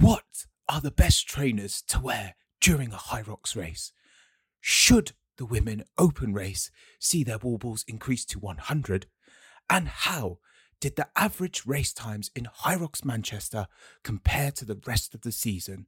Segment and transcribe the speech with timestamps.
[0.00, 3.92] What are the best trainers to wear during a Hyrox race?
[4.60, 9.06] Should the women open race see their warbles increase to 100?
[9.68, 10.38] And how
[10.80, 13.66] did the average race times in Hyrox Manchester
[14.04, 15.86] compare to the rest of the season?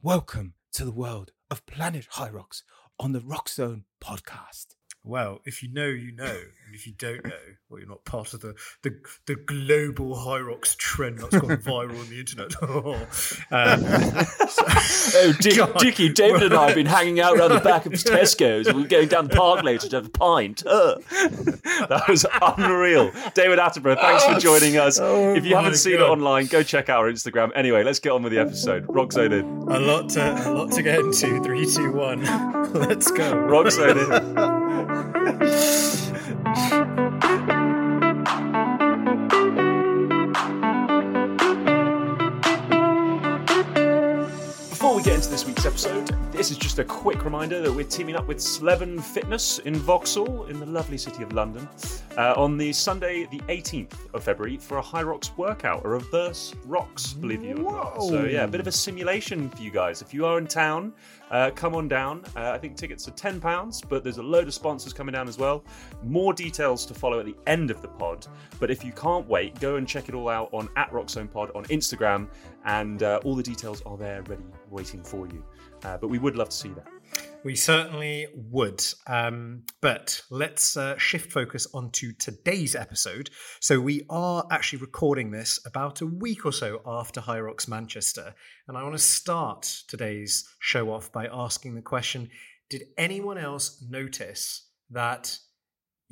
[0.00, 2.62] Welcome to the world of Planet Hyrox
[2.98, 4.76] on the Roxzone podcast.
[5.04, 7.32] Well, if you know, you know, and if you don't know,
[7.68, 12.08] well, you're not part of the the, the global Hyrox trend that's gone viral on
[12.08, 12.54] the internet.
[12.62, 12.96] um,
[15.16, 18.72] oh, Dick, Dickie, David and I have been hanging out around the back of Tesco's
[18.72, 20.64] we're going down the park later to have a pint.
[20.64, 20.96] Uh.
[21.88, 23.10] That was unreal.
[23.34, 25.00] David Attenborough, thanks for joining us.
[25.00, 26.06] Oh if you haven't seen God.
[26.06, 27.50] it online, go check out our Instagram.
[27.56, 28.86] Anyway, let's get on with the episode.
[28.86, 29.46] Roxzone in.
[29.68, 31.42] a lot to a lot to get into.
[31.42, 32.22] Three, two, one.
[32.72, 33.34] Let's go.
[33.34, 34.61] Roxzone in.
[44.70, 47.84] Before we get into this week's episode, this is just a quick reminder that we're
[47.84, 51.68] teaming up with Sleven Fitness in Vauxhall in the lovely city of London
[52.16, 57.12] uh, on the Sunday, the 18th of February, for a Hyrox workout, a reverse rocks,
[57.12, 58.02] believe you or not.
[58.02, 60.02] So, yeah, a bit of a simulation for you guys.
[60.02, 60.92] If you are in town,
[61.32, 62.22] uh, come on down.
[62.36, 65.38] Uh, I think tickets are £10, but there's a load of sponsors coming down as
[65.38, 65.64] well.
[66.04, 68.26] More details to follow at the end of the pod.
[68.60, 71.50] But if you can't wait, go and check it all out on at Roxzone Pod
[71.54, 72.28] on Instagram,
[72.66, 75.42] and uh, all the details are there ready, waiting for you.
[75.84, 76.86] Uh, but we would love to see that.
[77.44, 78.84] We certainly would.
[79.06, 83.30] Um, but let's uh, shift focus onto today's episode.
[83.60, 88.34] So, we are actually recording this about a week or so after Hyrox Manchester.
[88.68, 92.30] And I want to start today's show off by asking the question
[92.70, 95.36] Did anyone else notice that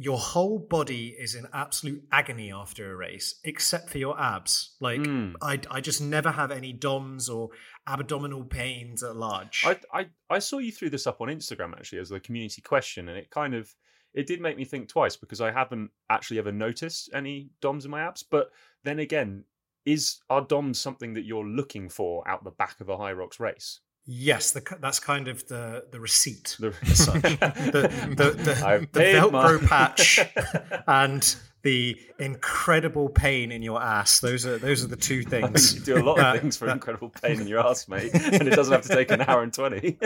[0.02, 4.74] your whole body is in absolute agony after a race, except for your abs?
[4.80, 5.34] Like, Mm.
[5.42, 7.50] I, I just never have any DOMs or
[7.86, 9.62] abdominal pains at large.
[9.66, 13.10] I, I I saw you threw this up on Instagram actually as a community question,
[13.10, 13.74] and it kind of
[14.14, 17.90] it did make me think twice because I haven't actually ever noticed any DOMs in
[17.90, 18.22] my abs.
[18.22, 18.50] But
[18.84, 19.44] then again,
[19.84, 23.80] is are DOMs something that you're looking for out the back of a Hyrox race?
[24.12, 27.22] Yes, the, that's kind of the the receipt The- as such.
[27.22, 27.28] the
[28.16, 30.18] the, the, the Velcro my- patch
[30.88, 34.18] and the incredible pain in your ass.
[34.18, 35.74] Those are those are the two things.
[35.76, 38.48] you do a lot of things for that- incredible pain in your ass, mate, and
[38.48, 39.96] it doesn't have to take an hour and twenty.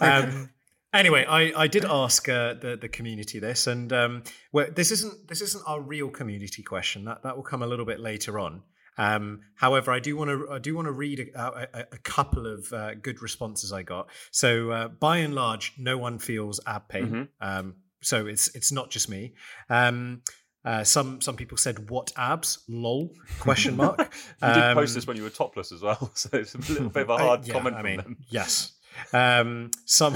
[0.00, 0.48] um,
[0.94, 5.28] anyway, I, I did ask uh, the the community this, and um, well, this isn't
[5.28, 7.04] this isn't our real community question.
[7.04, 8.62] That that will come a little bit later on.
[8.98, 12.46] Um, however, I do want to I do want to read a, a, a couple
[12.46, 14.08] of uh, good responses I got.
[14.30, 17.08] So uh, by and large, no one feels ab pain.
[17.10, 17.28] Mhm.
[17.40, 19.34] Um, so it's it's not just me.
[19.68, 20.22] Um,
[20.64, 22.58] uh, some some people said what abs?
[22.68, 23.10] Lol?
[23.38, 23.98] Question mark.
[24.42, 26.88] you did post Um, this when you were topless as well, so it's a little
[26.98, 28.16] bit of a hard yeah, comment I from mean, them.
[28.28, 28.72] yes.
[29.14, 30.14] Um, some,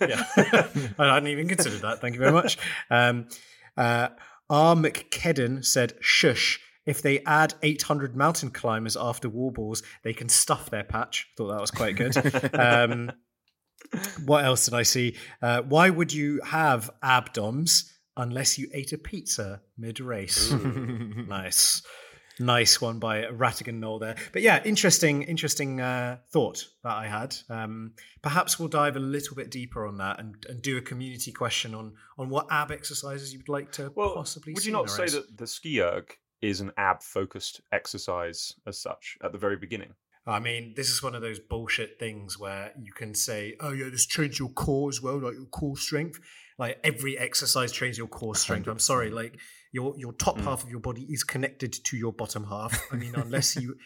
[0.00, 0.22] yeah,
[0.98, 2.00] I hadn't even considered that.
[2.00, 2.56] Thank you very much.
[2.88, 3.26] Um,
[3.76, 4.08] uh,
[4.48, 4.74] R.
[4.76, 10.70] McKedden said, "Shush." If they add 800 mountain climbers after wall balls, they can stuff
[10.70, 11.28] their patch.
[11.36, 12.16] Thought that was quite good.
[12.58, 13.12] um,
[14.24, 15.16] what else did I see?
[15.40, 20.50] Uh, why would you have abdoms unless you ate a pizza mid race?
[21.28, 21.82] nice.
[22.40, 24.16] Nice one by Rattigan Knoll there.
[24.32, 27.36] But yeah, interesting, interesting uh, thought that I had.
[27.50, 31.30] Um, perhaps we'll dive a little bit deeper on that and, and do a community
[31.30, 35.06] question on on what ab exercises you'd like to Well, possibly would you not say
[35.06, 39.94] that the ski erg is an ab focused exercise as such at the very beginning?
[40.26, 43.88] I mean, this is one of those bullshit things where you can say, "Oh yeah,
[43.90, 46.20] this trains your core as well, like your core strength."
[46.58, 48.68] Like every exercise trains your core strength.
[48.68, 49.38] I'm sorry, like
[49.72, 50.44] your your top Mm.
[50.44, 52.78] half of your body is connected to your bottom half.
[52.92, 53.76] I mean, unless you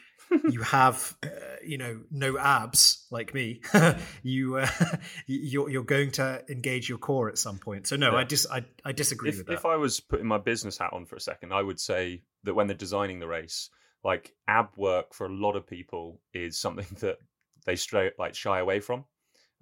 [0.51, 1.29] you have uh,
[1.65, 3.63] you know no abs like me,
[4.23, 4.69] you uh,
[5.27, 7.87] you're you're going to engage your core at some point.
[7.87, 8.19] So no, Yeah.
[8.19, 9.53] I dis I, I disagree If, with that.
[9.55, 12.55] if I was putting my business hat on for a second, I would say that
[12.55, 13.71] when they're designing the race,
[14.03, 17.19] like ab work for a lot of people is something that
[17.67, 19.05] they straight like shy away from,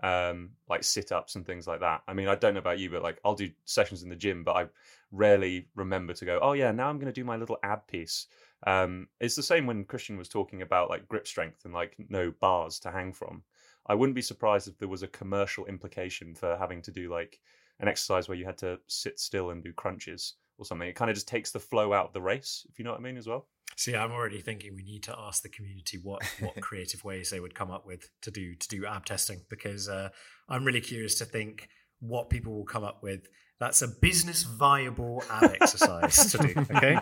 [0.03, 2.03] um, like sit ups and things like that.
[2.07, 4.45] I mean, I don't know about you, but like I'll do sessions in the gym,
[4.45, 4.67] but I
[5.11, 8.27] rarely remember to go, oh yeah, now I'm going to do my little ab piece.
[8.67, 12.33] Um, it's the same when Christian was talking about like grip strength and like no
[12.41, 13.43] bars to hang from.
[13.87, 17.41] I wouldn't be surprised if there was a commercial implication for having to do like
[17.81, 20.89] an exercise where you had to sit still and do crunches or something.
[20.89, 23.01] It kind of just takes the flow out of the race, if you know what
[23.01, 23.47] I mean, as well.
[23.77, 27.41] See, I'm already thinking we need to ask the community what what creative ways they
[27.41, 30.11] would come up with to do to do ab testing because uh,
[30.49, 31.69] I'm really curious to think
[32.01, 33.27] what people will come up with
[33.59, 36.55] That's a business viable ab exercise to do.
[36.77, 36.99] Okay.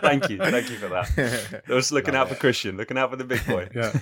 [0.00, 1.62] thank you, thank you for that.
[1.68, 2.40] I was looking Love out for.
[2.40, 3.68] Christian, looking out for the big boy.
[3.74, 3.92] Yeah.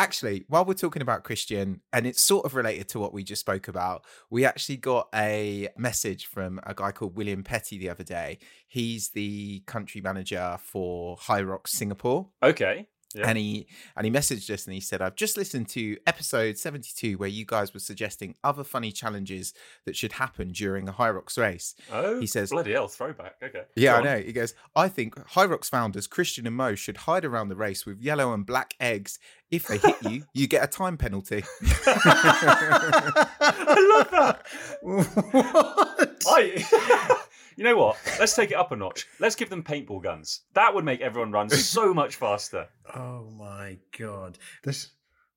[0.00, 3.40] Actually, while we're talking about Christian, and it's sort of related to what we just
[3.40, 8.02] spoke about, we actually got a message from a guy called William Petty the other
[8.02, 8.38] day.
[8.66, 12.28] He's the country manager for Hyrox Singapore.
[12.42, 12.86] Okay.
[13.14, 13.28] Yeah.
[13.28, 13.66] And he
[13.96, 17.44] and he messaged us and he said, I've just listened to episode 72 where you
[17.44, 19.52] guys were suggesting other funny challenges
[19.84, 21.74] that should happen during a Hyrox race.
[21.92, 23.34] Oh, He says- bloody hell, throwback.
[23.42, 23.62] Okay.
[23.74, 24.04] Yeah, Go I on.
[24.04, 24.18] know.
[24.24, 28.00] He goes, I think Hyrox founders Christian and Mo should hide around the race with
[28.00, 29.18] yellow and black eggs.
[29.50, 31.42] If they hit you, you get a time penalty.
[31.86, 34.46] I love that.
[34.82, 36.22] what?
[36.28, 37.16] I,
[37.60, 37.98] you know what?
[38.18, 39.06] Let's take it up a notch.
[39.18, 40.40] Let's give them paintball guns.
[40.54, 42.66] That would make everyone run so much faster.
[42.96, 44.38] Oh my god.
[44.64, 44.92] This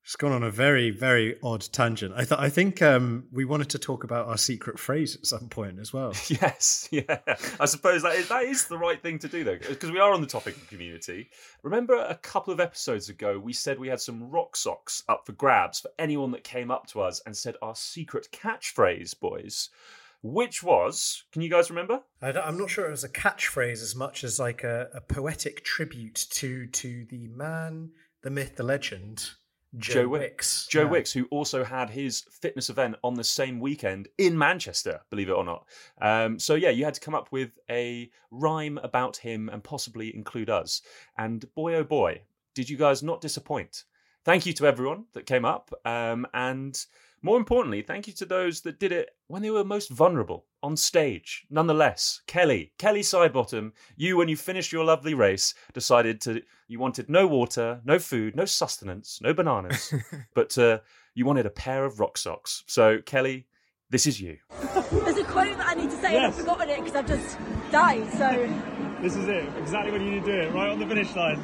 [0.05, 2.13] has gone on a very, very odd tangent.
[2.15, 5.49] I thought I think um, we wanted to talk about our secret phrase at some
[5.49, 6.13] point as well.
[6.29, 7.19] Yes, yeah.
[7.59, 10.13] I suppose that is, that is the right thing to do, though, because we are
[10.13, 11.29] on the topic of community.
[11.61, 15.33] Remember a couple of episodes ago, we said we had some rock socks up for
[15.33, 19.71] grabs for anyone that came up to us and said our secret catchphrase, boys,
[20.23, 22.01] which was, can you guys remember?
[22.21, 25.63] I am not sure it was a catchphrase as much as like a, a poetic
[25.63, 27.91] tribute to to the man,
[28.23, 29.29] the myth, the legend,
[29.77, 30.67] Joe, Joe Wicks.
[30.67, 30.89] Joe Yeah.
[30.89, 35.33] Wicks, who also had his fitness event on the same weekend in Manchester, believe it
[35.33, 35.65] or not.
[35.99, 40.15] Um, so, yeah, you had to come up with a rhyme about him and possibly
[40.15, 40.81] include us.
[41.17, 42.21] And boy, oh boy,
[42.53, 43.83] did you guys not disappoint?
[44.23, 45.73] Thank you to everyone that came up.
[45.85, 46.79] Um, and
[47.23, 50.77] more importantly, thank you to those that did it when they were most vulnerable on
[50.77, 51.45] stage.
[51.49, 57.09] Nonetheless, Kelly, Kelly Sidebottom, you, when you finished your lovely race, decided to you wanted
[57.09, 59.93] no water, no food, no sustenance, no bananas,
[60.35, 60.79] but uh,
[61.15, 62.63] you wanted a pair of rock socks.
[62.67, 63.47] So, Kelly,
[63.89, 64.37] this is you.
[64.91, 67.37] There's a quote that I need to say and I've forgotten it because I've just
[67.71, 68.11] died.
[68.13, 69.45] So This is it.
[69.57, 70.53] Exactly when you need to do it.
[70.53, 71.43] Right on the finish line.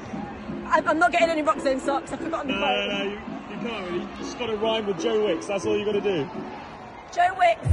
[0.71, 2.11] I'm, I'm not getting any Roxzone socks.
[2.11, 2.89] I've forgotten the No, quote.
[2.89, 3.03] no, no.
[3.03, 3.99] You, you can't really.
[4.01, 5.45] You just got to rhyme with Joe Wicks.
[5.47, 6.29] That's all you got to do.
[7.13, 7.67] Joe Wicks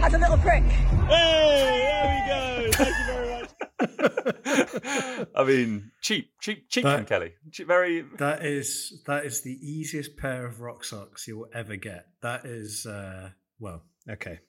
[0.00, 0.62] has a little prick.
[0.62, 2.70] Hey, there we go.
[2.72, 5.28] Thank you very much.
[5.34, 7.32] I mean, cheap, cheap, cheap That- from Kelly.
[7.52, 8.02] Cheap, very.
[8.18, 12.06] That is that is the easiest pair of rock socks you'll ever get.
[12.22, 14.40] That is uh, well, okay.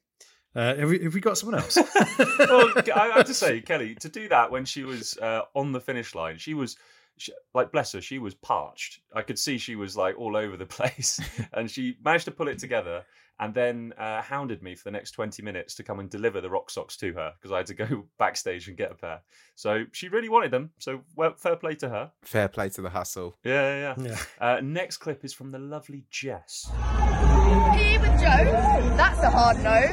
[0.55, 1.77] Uh, have, we, have we got someone else?
[2.39, 5.79] well, I have to say, Kelly, to do that when she was uh, on the
[5.79, 6.75] finish line, she was.
[7.19, 9.01] She, like bless her, she was parched.
[9.13, 11.19] I could see she was like all over the place,
[11.53, 13.03] and she managed to pull it together.
[13.41, 16.49] And then uh, hounded me for the next twenty minutes to come and deliver the
[16.49, 19.21] rock socks to her because I had to go backstage and get a pair.
[19.55, 20.71] So she really wanted them.
[20.77, 22.11] So well, fair play to her.
[22.21, 23.37] Fair play to the hustle.
[23.45, 23.93] Yeah, yeah.
[23.97, 24.17] yeah.
[24.41, 24.45] yeah.
[24.45, 26.69] Uh, next clip is from the lovely Jess.
[26.69, 28.51] PE with Joe,
[28.97, 29.87] that's a hard no.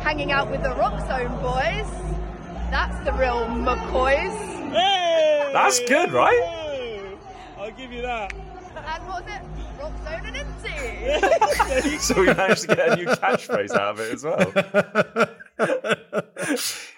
[0.00, 1.90] Hanging out with the Roxzone boys,
[2.70, 4.56] that's the real McCoys.
[4.72, 5.50] Hey!
[5.52, 6.55] That's good, right?
[7.76, 7.82] Hey!
[7.82, 8.34] I'll give you that.
[8.76, 9.42] And what was it?
[9.80, 12.00] Rock Zone and Inti.
[12.00, 14.52] so we managed to get a new catchphrase out of it as well.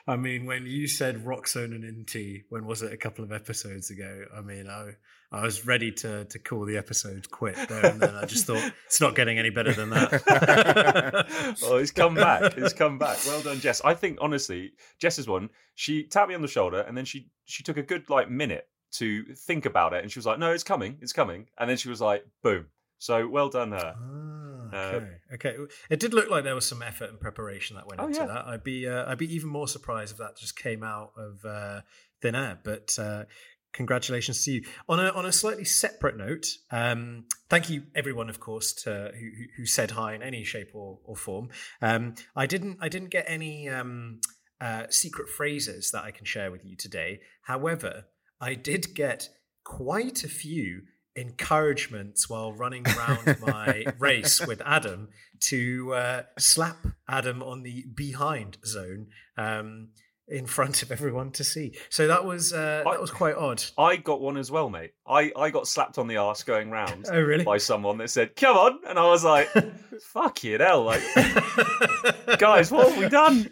[0.07, 3.91] I mean, when you said Roxzone and Inti, when was it a couple of episodes
[3.91, 4.25] ago?
[4.37, 4.93] I mean, I
[5.31, 8.73] I was ready to to call the episode quit there, and then I just thought
[8.87, 11.57] it's not getting any better than that.
[11.63, 12.55] oh, he's come back.
[12.55, 13.19] He's come back.
[13.27, 13.83] Well done, Jess.
[13.85, 15.51] I think honestly, Jess Jess's one.
[15.75, 18.67] She tapped me on the shoulder, and then she she took a good like minute
[18.93, 21.77] to think about it, and she was like, "No, it's coming, it's coming," and then
[21.77, 22.67] she was like, "Boom."
[22.99, 23.95] So well done, her.
[23.97, 25.57] Ah, Uh, okay, okay.
[25.89, 28.27] It did look like there was some effort and preparation that went Oh, into yeah.
[28.27, 28.47] that.
[28.47, 31.81] I'd be uh, I'd be even more surprised if that just came out of uh,
[32.21, 32.59] thin air.
[32.63, 33.25] But uh,
[33.73, 34.65] congratulations to you.
[34.89, 39.27] On a on a slightly separate note, um, thank you everyone, of course, to who,
[39.37, 41.51] who- who said hi in any shape or, or form.
[41.81, 44.21] Um, I didn't I didn't get any um,
[44.61, 47.21] uh, secret phrases that I can share with you today.
[47.43, 48.07] However,
[48.41, 49.29] I did get
[49.65, 50.83] quite a few
[51.17, 55.09] encouragements while running around my race with Adam
[55.41, 56.77] to uh, slap
[57.09, 59.89] Adam on the behind zone um,
[60.29, 61.75] in front of everyone to see.
[61.91, 63.63] So that was uh, that was quite odd.
[63.77, 64.93] I got one as well, mate.
[65.07, 67.45] I, I got slapped on the arse going round Oh really?
[67.45, 69.49] by someone that said, "Come on," and I was like,
[70.13, 71.03] "Fuck you, hell!" Like,
[72.39, 73.51] guys, what have we done?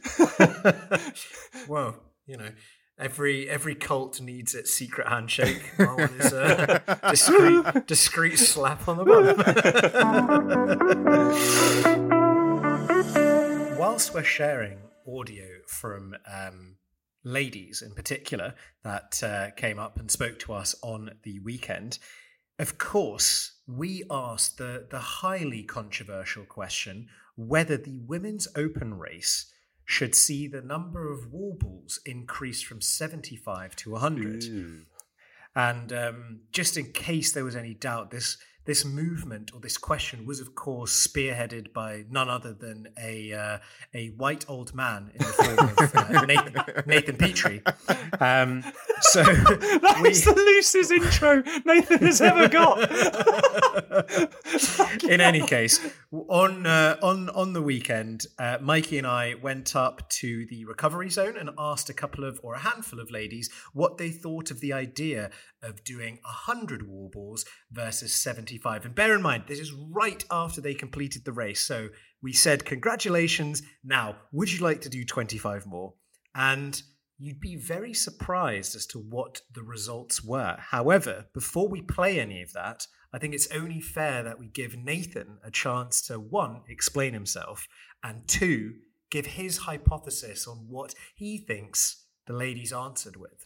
[1.68, 2.50] well, you know,
[2.98, 5.62] every every cult needs its secret handshake.
[5.78, 9.36] Is a discreet discreet slap on the bum.
[13.78, 16.76] Whilst we're sharing audio from um,
[17.24, 21.98] ladies in particular that uh, came up and spoke to us on the weekend,
[22.58, 29.52] of course, we asked the, the highly controversial question whether the women's open race
[29.86, 34.44] should see the number of wall balls increase from 75 to 100.
[35.54, 40.26] And um, just in case there was any doubt, this this movement or this question
[40.26, 43.58] was, of course, spearheaded by none other than a uh,
[43.94, 47.62] a white old man in the form of uh, Nathan, Nathan Petrie.
[48.20, 48.62] Um,
[49.00, 52.90] so That we- is the loosest intro Nathan has ever got.
[55.04, 55.80] in any case,
[56.28, 61.10] on uh, on on the weekend, uh, Mikey and I went up to the recovery
[61.10, 64.60] zone and asked a couple of or a handful of ladies what they thought of
[64.60, 65.30] the idea
[65.62, 70.60] of doing hundred wall balls versus seventy And bear in mind, this is right after
[70.60, 71.88] they completed the race, so
[72.22, 73.62] we said congratulations.
[73.84, 75.94] Now, would you like to do twenty five more?
[76.34, 76.80] And
[77.18, 80.56] you'd be very surprised as to what the results were.
[80.58, 84.76] However, before we play any of that, I think it's only fair that we give
[84.76, 87.66] Nathan a chance to one, explain himself,
[88.02, 88.74] and two,
[89.10, 93.45] give his hypothesis on what he thinks the ladies answered with.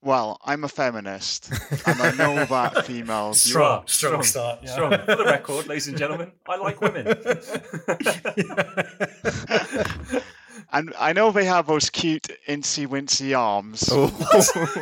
[0.00, 1.50] Well, I'm a feminist,
[1.86, 3.40] and I know that females.
[3.40, 4.70] Strong, strong start, yeah.
[4.70, 4.92] strong.
[5.06, 7.06] For the record, ladies and gentlemen, I like women.
[10.70, 14.08] And I know they have those cute incy wincy arms, oh.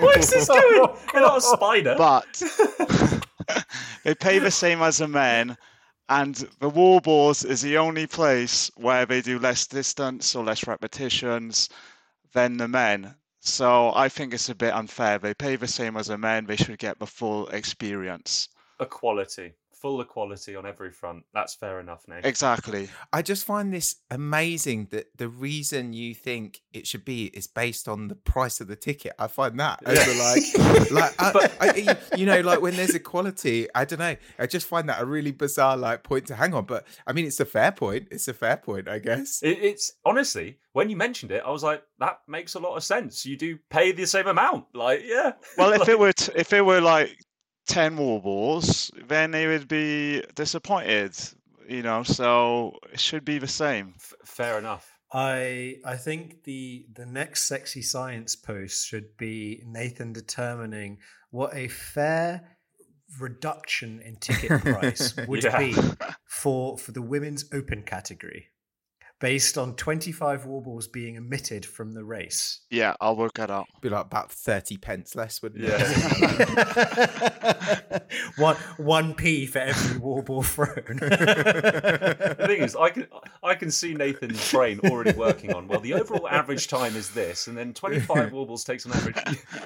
[0.00, 0.88] what is this doing?
[1.12, 1.94] They're not a spider.
[1.96, 2.42] Oh, but
[4.02, 5.56] they pay the same as the men.
[6.08, 10.66] And the wall balls is the only place where they do less distance or less
[10.66, 11.68] repetitions
[12.32, 13.14] than the men.
[13.46, 15.18] So I think it's a bit unfair.
[15.18, 18.48] They pay the same as a man, They should get the full experience.
[18.80, 21.24] equality, full equality on every front.
[21.34, 22.24] That's fair enough, Nate.
[22.24, 22.88] Exactly.
[23.12, 27.88] I just find this amazing that the reason you think it should be is based
[27.88, 29.12] on the price of the ticket.
[29.18, 33.68] I find that over like, like I, I, you- you know, like when there's equality.
[33.74, 34.16] I don't know.
[34.38, 36.64] I just find that a really bizarre like point to hang on.
[36.64, 38.08] But I mean, it's a fair point.
[38.10, 39.40] It's a fair point, I guess.
[39.42, 42.84] It, it's honestly, when you mentioned it, I was like, that makes a lot of
[42.84, 43.24] sense.
[43.26, 44.66] You do pay the same amount.
[44.74, 45.32] Like, yeah.
[45.58, 47.16] Well, if Like- it were t- if it were like
[47.66, 51.16] ten wall balls, then they would be disappointed.
[51.68, 53.94] You know, so it should be the same.
[53.96, 54.88] F- fair enough.
[55.12, 60.98] I I think the the next sexy science post should be Nathan determining
[61.30, 62.56] what a fair
[63.20, 65.58] reduction in ticket price would Yeah.
[65.58, 65.74] be
[66.24, 68.46] for for the women's open category
[69.18, 72.60] based on 25 wall balls being emitted from the race.
[72.70, 73.66] Yeah, I'll work that out.
[73.80, 75.78] Be like about thirty pence less, wouldn't Yeah.
[75.80, 78.02] it?
[78.36, 80.98] one one p for every wall ball thrown.
[81.00, 83.06] the thing is, I can
[83.42, 85.68] I can see Nathan's brain already working on.
[85.68, 88.92] Well, the overall average time is this, and then twenty five wall balls takes on
[88.92, 89.16] average.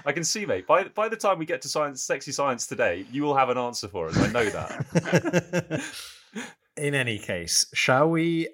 [0.07, 0.67] I can see, mate.
[0.67, 3.59] By by the time we get to science, sexy science today, you will have an
[3.59, 4.17] answer for us.
[4.19, 5.83] I know that.
[6.77, 8.49] In any case, shall we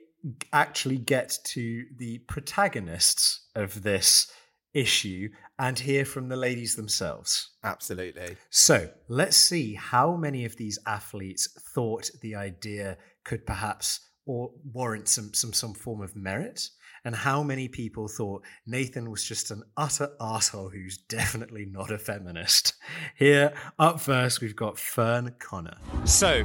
[0.53, 4.31] actually get to the protagonists of this
[4.75, 5.29] issue
[5.59, 7.51] and hear from the ladies themselves?
[7.65, 8.37] Absolutely.
[8.51, 15.09] So let's see how many of these athletes thought the idea could perhaps or warrant
[15.09, 16.69] some, some some form of merit,
[17.07, 21.99] and how many people thought Nathan was just an utter asshole who's definitely not a
[21.99, 22.75] feminist.
[23.15, 25.77] Here, up first, we've got Fern Connor.
[26.05, 26.43] So,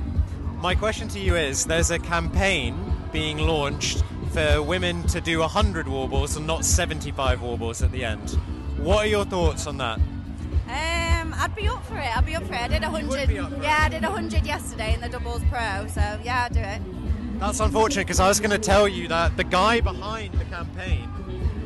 [0.58, 2.77] my question to you is there's a campaign
[3.12, 4.03] being launched
[4.34, 8.30] for women to do 100 wall balls and not 75 wall balls at the end.
[8.77, 9.98] What are your thoughts on that?
[9.98, 12.15] Um, I'd be up for it.
[12.15, 12.62] I'd be up for it.
[12.62, 13.27] I did a hundred.
[13.27, 15.88] be up for Yeah, I did a hundred yesterday in the doubles pro.
[15.88, 17.00] So yeah, I'd do it.
[17.41, 21.10] That's unfortunate because I was going to tell you that the guy behind the campaign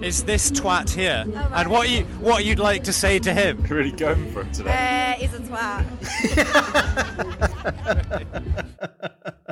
[0.02, 1.26] is this twat here.
[1.28, 1.52] right.
[1.54, 3.66] And what you what you'd like to say to him?
[3.68, 5.16] You're really going for him today.
[5.18, 5.86] Uh, he's a twat.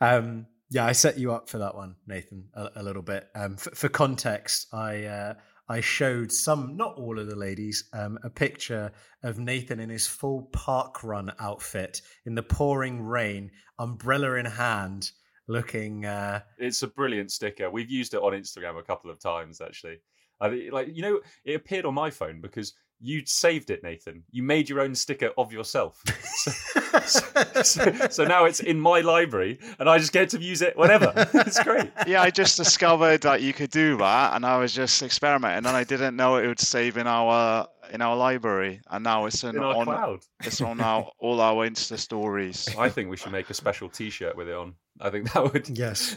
[0.00, 3.28] Um, yeah, I set you up for that one, Nathan, a, a little bit.
[3.36, 5.34] Um, for, for context, I uh,
[5.72, 10.06] I showed some, not all of the ladies, um, a picture of Nathan in his
[10.06, 15.12] full park run outfit in the pouring rain, umbrella in hand,
[15.48, 16.04] looking.
[16.04, 17.70] Uh, It's a brilliant sticker.
[17.70, 20.02] We've used it on Instagram a couple of times actually.
[20.42, 24.22] I like you know, it appeared on my phone because you saved it, Nathan.
[24.30, 26.00] You made your own sticker of yourself.
[26.34, 26.50] So,
[27.06, 30.76] so, so- so now it's in my library, and I just get to use it
[30.76, 31.12] whenever.
[31.34, 31.90] it's great.
[32.06, 35.76] Yeah, I just discovered that you could do that, and I was just experimenting, and
[35.76, 39.56] I didn't know it would save in our in our library, and now it's in,
[39.56, 40.20] In our on cloud.
[40.44, 42.68] it's on our all our Insta stories.
[42.78, 44.74] I think we should make a special T-shirt with it on.
[45.00, 45.68] I think that would.
[45.70, 46.16] yes.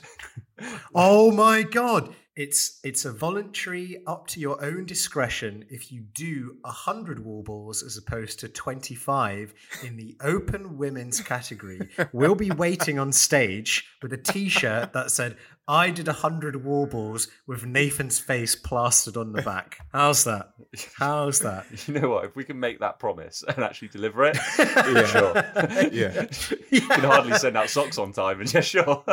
[0.94, 2.14] oh my God!
[2.36, 5.64] It's it's a voluntary, up to your own discretion.
[5.70, 11.22] If you do hundred wall balls as opposed to twenty five in the open women's
[11.22, 11.80] category,
[12.12, 17.30] we'll be waiting on stage with a T-shirt that said, "I did hundred wall balls
[17.48, 20.50] with Nathan's face plastered on the back." How's that?
[20.98, 21.66] How's that?
[21.88, 22.26] You know what?
[22.26, 25.90] If we can make that promise and actually deliver it, yeah, sure.
[25.92, 26.26] Yeah.
[26.70, 29.04] you can hardly send out socks on time, and yeah, sure.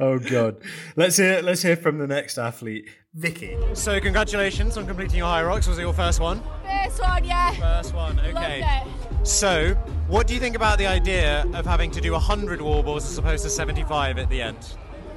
[0.00, 0.56] Oh god.
[0.96, 3.56] Let's hear let's hear from the next athlete, Vicky.
[3.74, 5.66] So, congratulations on completing your Hyrox.
[5.68, 6.42] Was it your first one?
[6.64, 7.52] First one, yeah.
[7.52, 8.32] First one, okay.
[8.62, 9.26] Loved it.
[9.26, 9.74] So,
[10.08, 13.16] what do you think about the idea of having to do 100 wall balls as
[13.18, 14.58] opposed to 75 at the end?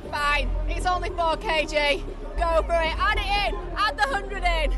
[0.10, 0.50] Fine.
[0.68, 2.02] It's only 4 kg.
[2.38, 2.96] Go for it.
[2.98, 3.60] Add it in.
[3.78, 4.74] Add the 100 in.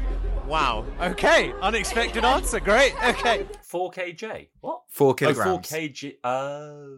[0.48, 0.86] Wow.
[1.00, 1.54] Okay.
[1.62, 2.60] Unexpected answer.
[2.60, 2.94] Great.
[3.06, 3.46] Okay.
[3.72, 4.48] 4kj.
[4.60, 4.82] What?
[4.90, 5.68] Four Oh, kilograms.
[5.70, 6.16] 4kg.
[6.26, 6.98] Oh.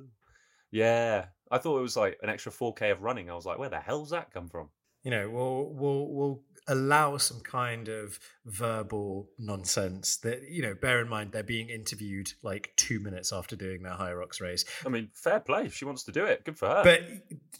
[0.72, 1.26] Yeah.
[1.54, 3.30] I thought it was like an extra 4k of running.
[3.30, 4.70] I was like, where the hell's that come from?
[5.04, 10.74] You know, we'll we'll we'll allow some kind of verbal nonsense that you know.
[10.74, 14.90] Bear in mind, they're being interviewed like two minutes after doing their Hyrox race, I
[14.90, 15.66] mean, fair play.
[15.66, 16.84] If she wants to do it, good for her.
[16.84, 17.02] but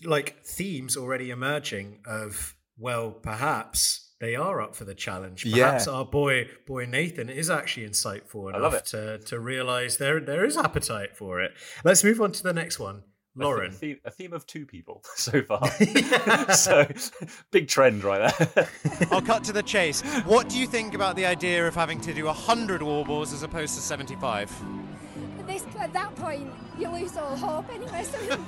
[0.06, 5.46] like themes already emerging of well, perhaps they are up for the challenge.
[5.46, 5.66] Yeah.
[5.66, 10.22] Perhaps our boy boy Nathan is actually insightful I love enough to to realize there
[10.22, 11.52] there is appetite for it.
[11.84, 13.04] Let's move on to the next one, A the-
[13.36, 13.72] Lauren.
[13.72, 15.68] A theme, a theme of two people so far.
[16.54, 16.88] so,
[17.52, 18.70] big trend right there.
[19.12, 20.02] I'll cut to the chase.
[20.26, 23.44] What do you think about the idea of having to do 100 wall balls as
[23.44, 24.52] opposed to 75?
[25.40, 28.40] At, this, at that point, you lose all hope anyway, so it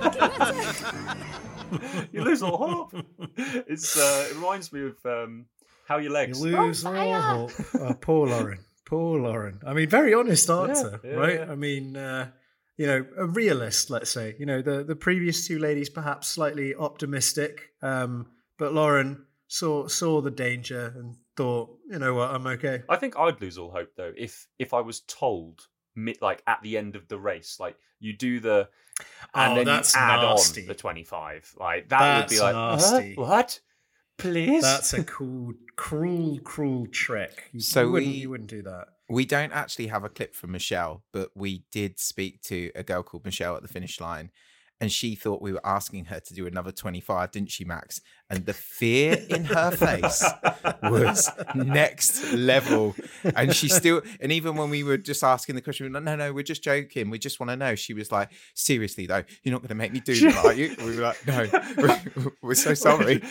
[2.11, 2.93] you lose all hope.
[3.37, 5.45] It's, uh, it reminds me of um,
[5.87, 6.39] How Your Legs.
[6.43, 7.51] You lose all hope.
[7.79, 8.59] Oh, poor Lauren.
[8.85, 9.59] Poor Lauren.
[9.65, 11.39] I mean, very honest answer, yeah, right?
[11.39, 11.51] yeah.
[11.51, 12.29] I mean, uh,
[12.77, 14.35] you know, a realist, let's say.
[14.39, 18.27] You know, the, the previous two ladies perhaps slightly optimistic, um,
[18.57, 22.83] but Lauren saw saw the danger and thought, you know what, I'm okay.
[22.89, 25.67] I think I'd lose all hope though if if I was told
[26.21, 28.67] like at the end of the race, like you do the
[29.33, 30.61] and Oh, then that's you add nasty.
[30.61, 31.49] on the twenty five.
[31.57, 33.15] Like that would be like nasty.
[33.15, 33.21] "Huh?
[33.21, 33.59] what?
[34.17, 34.61] Please.
[34.63, 37.49] That's a cool, cruel, cruel trick.
[37.51, 38.87] You, So you wouldn't, we- you wouldn't do that.
[39.07, 43.03] We don't actually have a clip from Michelle, but we did speak to a girl
[43.03, 44.31] called Michelle at the finish line,
[44.85, 48.01] and she thought we were asking her to do another 25, didn't she, Max?
[48.29, 50.23] And the fear in her face
[50.83, 52.95] was next level.
[53.35, 56.31] And she still, and even when we were just asking the question, no, no, no,
[56.33, 57.09] we're just joking.
[57.09, 57.73] We just want to know.
[57.73, 60.75] She was like, seriously, though, you're not going to make me do that, are you?
[60.77, 63.23] We were like, no, we're, we're so sorry.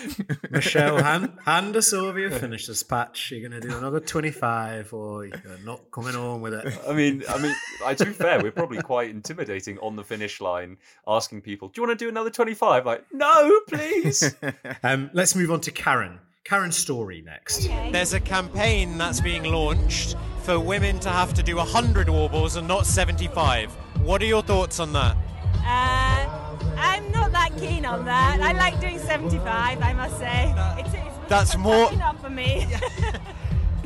[0.51, 3.31] Michelle, hand, hand us over your finish this patch.
[3.31, 6.81] You're going to do another 25 or you're not coming on with it.
[6.89, 10.41] I mean, I mean, I, to be fair, we're probably quite intimidating on the finish
[10.41, 12.85] line, asking people, "Do you want to do another 25?
[12.87, 14.35] Like, no, please.
[14.83, 16.19] Um, let's move on to Karen.
[16.45, 17.69] Karen's story next.
[17.93, 22.57] There's a campaign that's being launched for women to have to do 100 wall balls
[22.57, 23.71] and not 75.
[24.03, 25.17] What are your thoughts on that?
[25.65, 28.41] Uh, I'm not that keen on that.
[28.43, 30.55] I like doing 75, I must say.
[30.79, 32.67] It's, it's That's more- enough for me.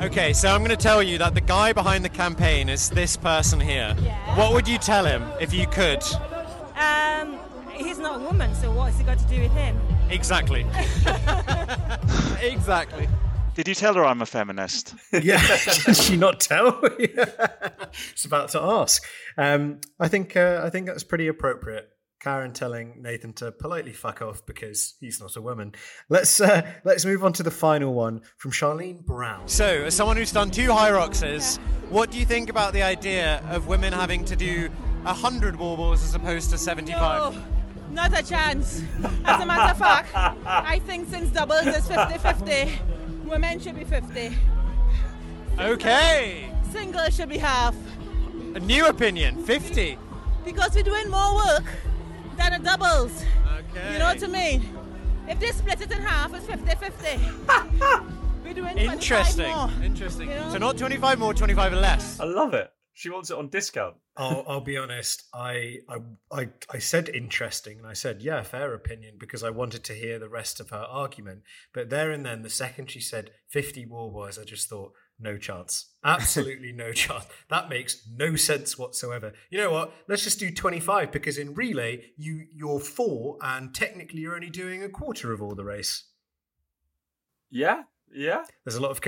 [0.01, 3.17] Okay, so I'm going to tell you that the guy behind the campaign is this
[3.17, 3.93] person here.
[4.01, 4.37] Yeah.
[4.37, 6.01] What would you tell him if you could?
[6.77, 7.37] um,
[7.79, 9.79] he's not a woman, so what's it got to do with him?
[10.09, 10.65] Exactly.
[12.41, 13.07] exactly.
[13.55, 14.95] Did you tell her I'm a feminist?
[15.11, 15.41] Yeah,
[15.85, 16.81] did she not tell?
[18.11, 19.03] It's about to ask.
[19.37, 21.89] Um, I think uh, I think that's pretty appropriate.
[22.19, 25.73] Karen telling Nathan to politely fuck off because he's not a woman.
[26.09, 29.47] Let's uh, let's move on to the final one from Charlene Brown.
[29.47, 31.57] So, as someone who's done two Hyroxes,
[31.89, 34.69] what do you think about the idea of women having to do
[35.03, 37.35] 100 wall balls as opposed to 75?
[37.35, 37.41] No,
[37.91, 38.81] not a chance.
[39.25, 40.11] As a matter of fact,
[40.45, 42.79] I think since doubles is 50 50,
[43.25, 44.35] women should be 50.
[45.59, 46.51] Okay.
[46.71, 47.75] Singles should be half.
[48.55, 49.97] A new opinion 50.
[50.45, 51.65] Because we're doing more work
[52.37, 53.23] than a doubles.
[53.59, 53.93] Okay.
[53.93, 54.77] You know what I mean?
[55.27, 57.19] If they split it in half, it's 50 50.
[58.43, 59.55] we're doing Interesting.
[59.55, 59.69] more.
[59.83, 60.29] Interesting.
[60.29, 60.51] You know?
[60.51, 62.19] So, not 25 more, 25 less.
[62.19, 62.71] I love it.
[62.99, 63.95] She wants it on discount.
[64.17, 65.23] I'll, I'll be honest.
[65.33, 69.85] I, I I I said interesting, and I said yeah, fair opinion because I wanted
[69.85, 71.43] to hear the rest of her argument.
[71.73, 75.37] But there and then, the second she said fifty wall balls, I just thought no
[75.37, 77.25] chance, absolutely no chance.
[77.49, 79.31] That makes no sense whatsoever.
[79.49, 79.93] You know what?
[80.09, 84.49] Let's just do twenty five because in relay you you're four, and technically you're only
[84.49, 86.03] doing a quarter of all the race.
[87.49, 88.43] Yeah, Yeah.
[88.65, 89.01] There's a lot of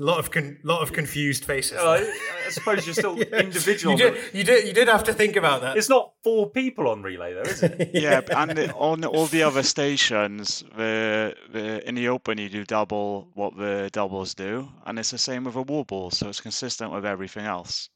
[0.00, 1.72] confu- lot of con- lot of confused faces.
[1.76, 3.40] Well, I, I suppose you're still Yeah.
[3.40, 3.92] individual.
[3.98, 5.76] You did, you did, you did have to think about that.
[5.76, 7.90] It's not four people on relay though, is it?
[7.94, 12.64] yeah, and the- on all the other stations, the, the in the open you do
[12.64, 16.40] double what the doubles do, and it's the same with a wall ball, so it's
[16.40, 17.88] consistent with everything else.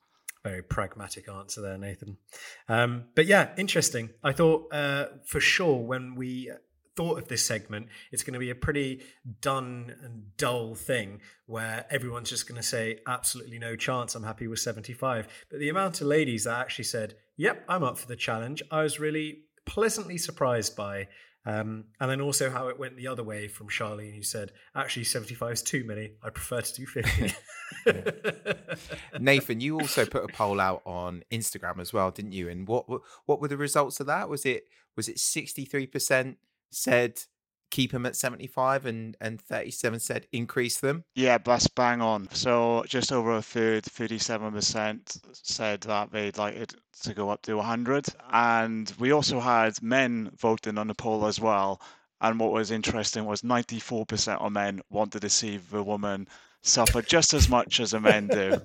[0.43, 2.19] Very pragmatic answer there, Nathan.
[2.69, 4.11] Um, but yeah, interesting.
[4.23, 6.51] I thought uh, for sure when we
[6.97, 9.03] thought of this segment, it's going to be a pretty
[9.41, 14.47] done and dull thing where everyone's just going to say, absolutely no chance, I'm happy
[14.47, 15.29] with 75.
[15.51, 18.83] But the amount of ladies that actually said, yep, I'm up for the challenge, I
[18.83, 21.09] was really pleasantly surprised by.
[21.47, 25.05] Um, and then also how it went the other way from Charlene, who said, actually,
[25.05, 26.13] 75 is too many.
[26.23, 27.35] I prefer to do 50.
[29.21, 32.49] Nathan, you also put a poll out on Instagram as well, didn't you?
[32.49, 32.87] And what
[33.27, 34.29] what were the results of that?
[34.29, 34.65] Was it
[34.97, 36.39] was it sixty three percent
[36.75, 37.21] said
[37.71, 41.05] keep them at seventy five, and and thirty seven said increase them?
[41.15, 42.29] Yeah, that's bang on.
[42.33, 47.57] So just over a third, 37% said that they'd like it to go up to
[47.57, 48.07] 100.
[48.33, 51.81] And we also had men voting on the poll as well.
[52.21, 56.29] And what was interesting was 94% of men wanted to see the woman
[56.63, 58.61] suffer just as much as the men do.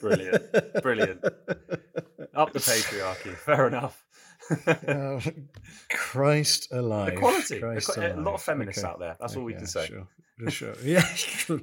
[0.00, 0.82] Brilliant.
[0.82, 1.24] Brilliant.
[2.34, 3.36] Up the patriarchy.
[3.36, 4.04] Fair enough.
[4.88, 5.20] Oh,
[5.90, 7.14] Christ alive.
[7.14, 7.60] Equality.
[7.60, 8.90] Christ Equa- eh, a lot of feminists Okay.
[8.92, 9.16] out there.
[9.20, 9.86] That's all we Okay, can say.
[9.86, 10.06] Sure.
[10.48, 10.74] Sure.
[10.82, 11.02] Yeah,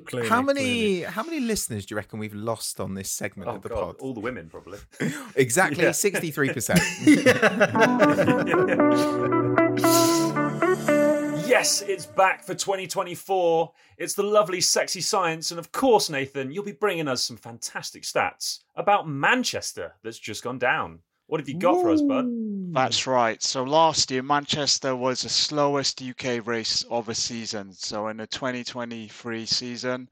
[0.06, 0.30] clearly.
[0.30, 1.02] how many clearly.
[1.04, 3.76] how many listeners do you reckon we've lost on this segment Oh, of the God.
[3.76, 3.96] pod?
[4.00, 4.80] All the women, probably.
[5.36, 6.80] Exactly sixty three percent.
[11.46, 13.72] Yes, it's back for 2024.
[13.98, 15.52] It's the lovely sexy science.
[15.52, 20.44] And of course, Nathan, you'll be bringing us some fantastic stats about Manchester that's just
[20.44, 21.00] gone down.
[21.30, 22.26] What have you got for us, bud?
[22.74, 23.42] That's right.
[23.42, 27.72] So last year, Manchester was the slowest UK race of the season.
[27.74, 30.10] So in the 2023 season,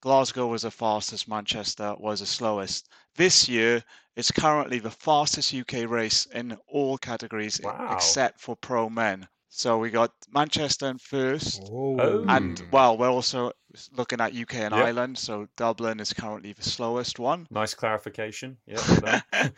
[0.00, 2.88] Glasgow was the fastest, Manchester was the slowest.
[3.14, 3.82] This year,
[4.16, 7.88] it's currently the fastest UK race in all categories Wow.
[7.92, 9.28] except for pro men.
[9.56, 11.62] So we got Manchester in first.
[11.72, 12.26] Oh.
[12.28, 13.52] And well, we're also
[13.96, 14.84] looking at UK and Yep.
[14.84, 15.16] Ireland.
[15.16, 17.46] So Dublin is currently the slowest one.
[17.50, 18.58] Nice clarification.
[18.66, 19.20] Yeah.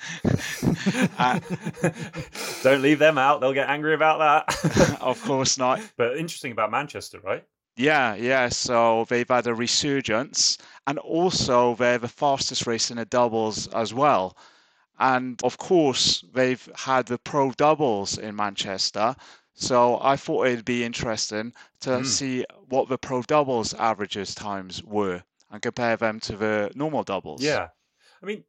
[1.18, 1.40] Uh,
[2.62, 3.40] Don't leave them out.
[3.40, 4.98] They'll get angry about that.
[5.00, 5.80] of course not.
[5.96, 7.44] but interesting about Manchester, right?
[7.76, 8.48] Yeah, yeah.
[8.50, 13.92] So they've had a resurgence, and also they're the fastest race in the doubles as
[13.92, 14.37] well.
[14.98, 19.14] And of course, they've had the pro doubles in Manchester.
[19.61, 22.05] So I thought it'd be interesting to Hmm.
[22.05, 27.42] see what the pro doubles averages times were and compare them to the normal doubles.
[27.42, 27.68] Yeah.
[28.23, 28.44] I mean,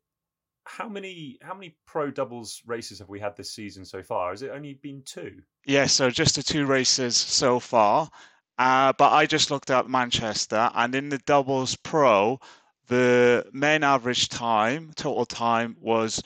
[0.65, 4.32] how many how many pro doubles races have we had this season so far?
[4.32, 5.41] Has it only been two?
[5.65, 8.10] Yeah, so just the two races so far.
[8.58, 12.39] Uh, but I just looked up Manchester, and in the doubles pro,
[12.88, 16.22] the men average time, total time, was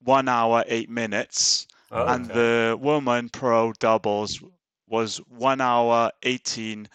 [0.00, 1.66] one hour, eight minutes.
[1.90, 4.42] Oh, and the woman pro doubles
[4.88, 6.88] was one hour, 18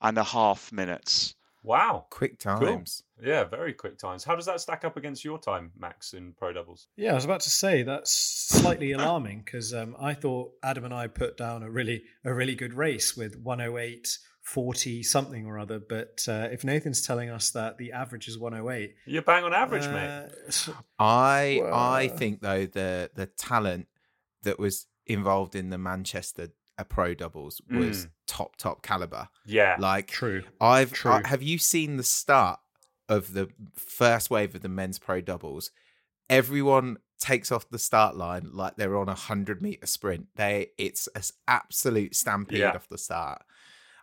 [0.00, 1.34] and a half minutes.
[1.64, 2.06] Wow.
[2.10, 2.58] Quick Cool.
[2.60, 3.02] times.
[3.22, 4.22] Yeah, very quick times.
[4.24, 6.86] How does that stack up against your time, Max, in pro doubles?
[6.96, 10.94] Yeah, I was about to say that's slightly alarming because um, I thought Adam and
[10.94, 15.80] I put down a really a really good race with 108, 40 something or other.
[15.80, 19.86] But uh, if Nathan's telling us that the average is 108, You're bang on average,
[19.86, 20.28] mate.
[20.34, 23.88] i s- I I Well- think though the the talent
[24.42, 26.48] that was involved in the Manchester
[26.78, 28.10] uh, pro doubles was Mm.
[28.26, 29.28] top top caliber.
[29.44, 29.76] Yeah.
[29.78, 30.44] Like true.
[30.60, 31.12] I've True.
[31.12, 32.60] I- have you seen the start
[33.08, 35.70] of the first wave of the men's pro doubles?
[36.30, 40.26] Everyone takes off the start line like they're on a hundred meter sprint.
[40.36, 42.72] They it's an absolute stampede Yeah.
[42.72, 43.42] off the start.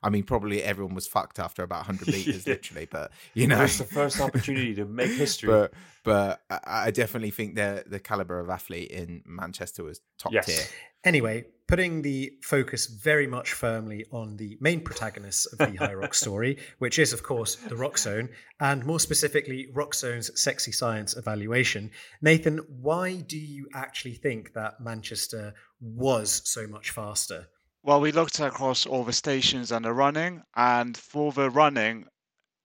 [0.05, 2.53] I mean, probably everyone was fucked after about hundred meters, Yeah.
[2.53, 2.87] literally.
[2.97, 5.49] But you know, It's the first opportunity to make history.
[5.49, 10.31] but but I I definitely think the the caliber of athlete in Manchester was top
[10.33, 10.45] Yes.
[10.45, 10.65] tier.
[11.03, 16.57] Anyway, putting the focus very much firmly on the main protagonists of the Hyrox story,
[16.79, 18.27] which is, of course, the Roxzone,
[18.59, 21.91] and more specifically, Roxzone's sexy science evaluation.
[22.23, 27.47] Nathan, why do you actually think that Manchester was so much faster?
[27.85, 32.07] Well, we looked across all the stations and the running, and for the running,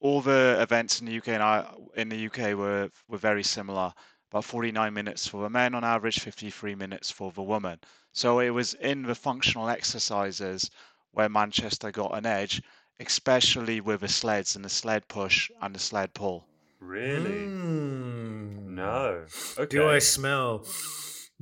[0.01, 3.93] all the events in the UK and I, in the UK were were very similar.
[4.31, 7.81] About 49 minutes for the men on average, 53 minutes for the women.
[8.13, 10.71] So it was in the functional exercises
[11.11, 12.63] where Manchester got an edge,
[12.99, 16.47] especially with the sleds and the sled push and the sled pull.
[16.81, 17.45] really?
[17.45, 18.75] Hmm.
[18.75, 19.27] No.
[19.59, 19.77] Okay.
[19.77, 20.65] Do I smell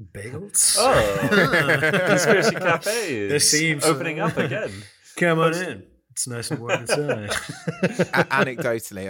[0.01, 0.77] bagels?
[0.79, 1.29] Oh,
[2.09, 4.71] Conspiracy Cafe is This seems opening up again.
[5.17, 5.83] Come on in.
[6.11, 7.31] It's nice and warm inside.
[7.83, 9.09] A- anecdotally,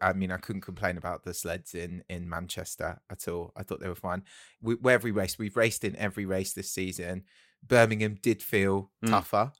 [0.00, 3.52] I, mean, I couldn't complain about the sleds in, in Manchester at all.
[3.56, 4.22] I thought they were fine.
[4.60, 7.22] We, we- every race, we've raced in every race this season.
[7.66, 9.10] Birmingham did feel Mm.
[9.10, 9.52] tougher,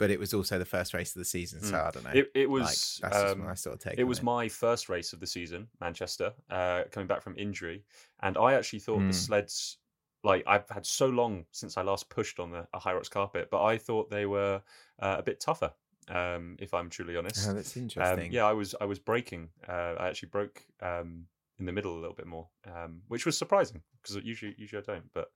[0.00, 1.60] but it was also the first race of the season.
[1.60, 1.86] So Mm.
[1.86, 2.10] I don't know.
[2.10, 2.98] It, it Like, was.
[3.02, 3.98] that's just um, my sort of take.
[3.98, 7.84] It was my first race of the season, Manchester, uh, coming back from injury,
[8.22, 9.06] and I actually thought Mm.
[9.08, 9.76] the sleds.
[10.24, 13.62] Like I've had so long since I last pushed on the, a Hyrox carpet, but
[13.62, 14.62] I thought they were
[14.98, 15.72] uh, a bit tougher.
[16.08, 18.32] Um, if I'm truly honest, Oh, that's Um, interesting.
[18.32, 19.50] yeah, I was I was braking.
[19.68, 21.26] Uh, I actually broke um,
[21.58, 24.92] in the middle a little bit more, um, which was surprising because usually usually I
[24.92, 25.12] don't.
[25.12, 25.28] But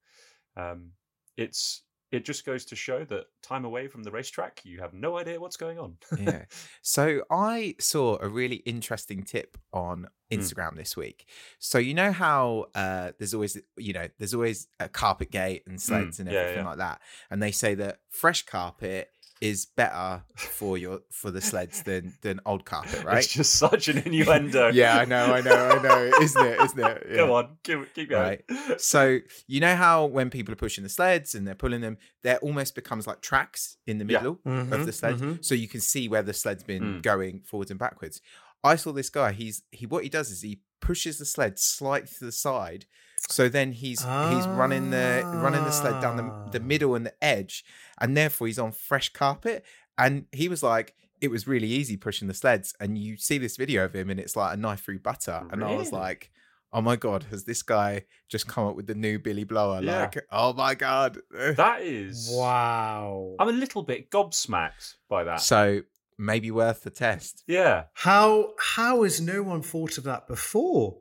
[0.57, 0.92] um,
[1.37, 1.83] it's
[2.14, 5.38] it just goes to show that time away from the racetrack, you have no idea
[5.40, 5.96] what's going on.
[6.18, 6.44] yeah.
[6.83, 10.40] So I saw a really interesting tip on Hmm.
[10.40, 11.29] Instagram this week.
[11.59, 15.81] So you know how uh, there's always you know there's always a carpet gate and
[15.81, 16.35] sleds and Hmm.
[16.35, 16.68] yeah, everything yeah.
[16.70, 17.00] like that,
[17.31, 22.40] and they say that fresh carpet is better for your for the sleds than than
[22.47, 23.18] old carpet, right?
[23.18, 24.68] It's just such an innuendo.
[24.68, 26.61] yeah, I know, I know, I know, isn't it?
[26.61, 27.07] Isn't it?
[27.11, 27.16] Yeah.
[27.16, 28.23] Go on, keep, keep going.
[28.49, 28.81] Right.
[28.81, 32.38] So you know how when people are pushing the sleds and they're pulling them, there
[32.38, 34.18] almost becomes like tracks in the Yeah.
[34.18, 35.44] middle Mhm, of the sled, mhm.
[35.44, 37.03] so you can see where the sled's been Mm.
[37.03, 38.20] going forwards and backwards.
[38.62, 39.33] I saw this guy.
[39.33, 42.87] He's he what he does is he pushes the sled slightly to the side,
[43.28, 46.66] so then he's he's running the running the sled down the the Ah.
[46.66, 47.64] middle and the edge,
[48.00, 49.64] and therefore he's on fresh carpet.
[49.98, 50.94] And he was like.
[51.20, 54.20] It was really easy pushing the sleds, and you see this video of him, and
[54.20, 55.42] it's like a knife through butter.
[55.50, 56.30] And I was like,
[56.70, 60.00] "Oh my god, has this guy just come up with the new Billy Blower?" Yeah.
[60.00, 61.16] Like, oh my god.
[61.56, 62.28] That is.
[62.30, 63.37] wow.
[63.38, 65.40] I'm a little bit gobsmacked by that.
[65.40, 65.80] So
[66.18, 67.42] maybe worth the test.
[67.46, 67.84] yeah.
[67.94, 70.98] How how has no one thought of that before?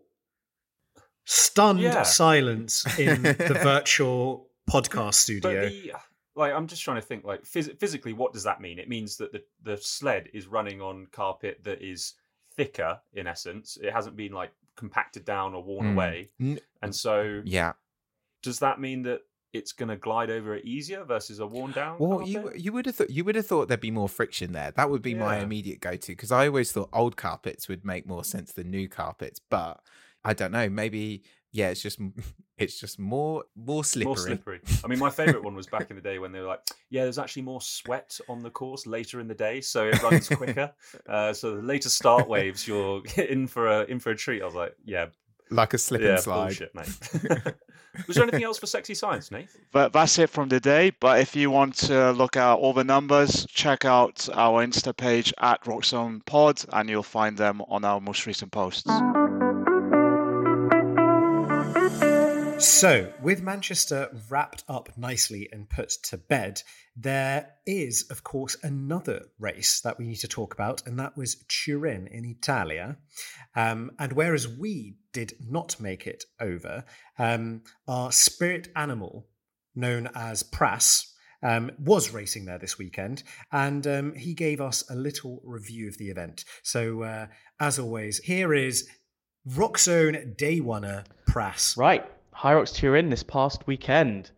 [1.25, 2.03] Stunned Yeah.
[2.03, 5.69] silence in the virtual podcast But studio.
[5.69, 5.93] the,
[6.35, 8.79] like, I'm just trying to think, like, phys- physically, what does that mean?
[8.79, 12.13] It means that the, the sled is running on carpet that is
[12.55, 13.77] thicker, in essence.
[13.81, 15.93] It hasn't been, like, compacted down or worn Mm.
[15.93, 16.29] away.
[16.41, 17.73] N- And so, Yeah.
[18.41, 19.21] does that mean that
[19.53, 22.59] it's going to glide over it easier versus a worn down Well, you carpet?
[22.59, 24.71] you would have thought you would have thought there'd be more friction there.
[24.71, 28.07] That would be my immediate go to because I always thought old carpets would make
[28.07, 29.79] more sense than new carpets, but
[30.23, 30.69] I don't know.
[30.69, 31.99] Maybe yeah, it's just
[32.57, 34.07] it's just more more slippery.
[34.07, 34.59] More slippery.
[34.83, 37.03] I mean, my favourite one was back in the day when they were like, "Yeah,
[37.03, 40.73] there's actually more sweat on the course later in the day, so it runs quicker."
[41.07, 44.41] uh, so the later start waves, you're in for a in for a treat.
[44.41, 45.07] I was like, "Yeah,
[45.51, 46.45] like a slip yeah, and slide.
[46.45, 47.53] bullshit, mate."
[48.07, 49.49] was there anything else for sexy science, Nate?
[49.71, 50.91] But that's it from today.
[50.99, 55.31] But if you want to look at all the numbers, check out our Insta page
[55.39, 58.89] at Roxzone Pod, and you'll find them on our most recent posts.
[62.63, 66.61] So, with Manchester wrapped up nicely and put to bed,
[66.95, 71.43] there is, of course, another race that we need to talk about, and that was
[71.49, 72.95] Turin in Italia.
[73.53, 76.85] Um, and whereas we did not make it over,
[77.19, 79.27] um, our spirit animal,
[79.75, 81.11] known as Pras,
[81.43, 85.97] um, was racing there this weekend, and um, he gave us a little review of
[85.97, 86.45] the event.
[86.63, 87.27] So, uh,
[87.59, 88.87] as always, here is
[89.49, 91.75] Roxzone Day Oneer Pras.
[91.75, 94.31] Right, Hyrox Turin this past weekend.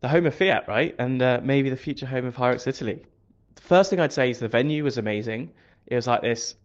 [0.00, 0.94] The home of Fiat, right?
[0.98, 3.04] And uh, maybe the future home of Hyrox Italy.
[3.54, 5.50] The first thing I'd say is the venue was amazing.
[5.86, 6.56] It was like this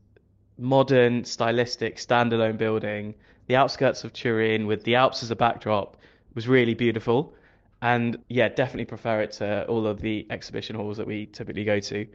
[0.57, 3.13] modern, stylistic, standalone building.
[3.47, 5.97] The outskirts of Turin with the Alps as a backdrop
[6.33, 7.33] was really beautiful.
[7.81, 11.79] And yeah, definitely prefer it to all of the exhibition halls that we typically go
[11.79, 12.07] to.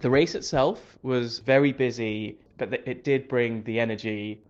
[0.00, 4.42] The race itself was very busy, but it did bring the energy.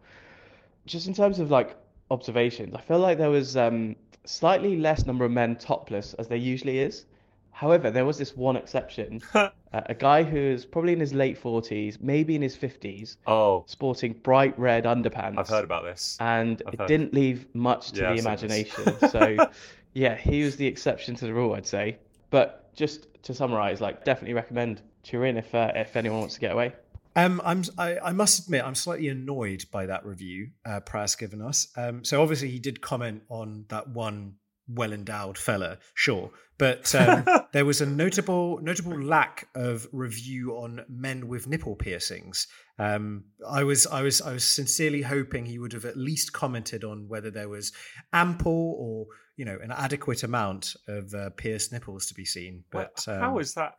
[0.87, 1.77] Just in terms of like
[2.13, 6.39] observations, I feel like there was um, slightly less number of men topless as there
[6.39, 7.07] usually is.
[7.51, 11.99] However, there was this one exception: uh, a guy who's probably in his late forties,
[12.01, 15.39] maybe in his fifties, Oh, sporting bright red underpants.
[15.39, 16.17] I've heard about this.
[16.21, 16.89] and I've it heard.
[16.89, 18.85] didn't leave much to Yeah, the I've imagination.
[19.11, 19.37] so,
[19.95, 21.99] yeah, he was the exception to the rule, I'd say.
[22.31, 26.53] But just to summarise, like, definitely recommend Turin if uh, if anyone wants to get
[26.53, 26.73] away.
[27.15, 31.43] Um, I'm I, I must admit I'm slightly annoyed by that review uh, Pras given
[31.43, 31.69] us.
[31.77, 34.37] Um, so obviously he did comment on that one
[34.69, 40.85] well endowed fella, sure, but um, there was a notable notable lack of review on
[40.89, 42.47] men with nipple piercings.
[42.79, 46.85] Um, I was I was I was sincerely hoping he would have at least commented
[46.85, 47.73] on whether there was
[48.13, 52.65] ample or you know an adequate amount of uh, pierced nipples to be seen.
[52.73, 53.75] Well, But um, how is that?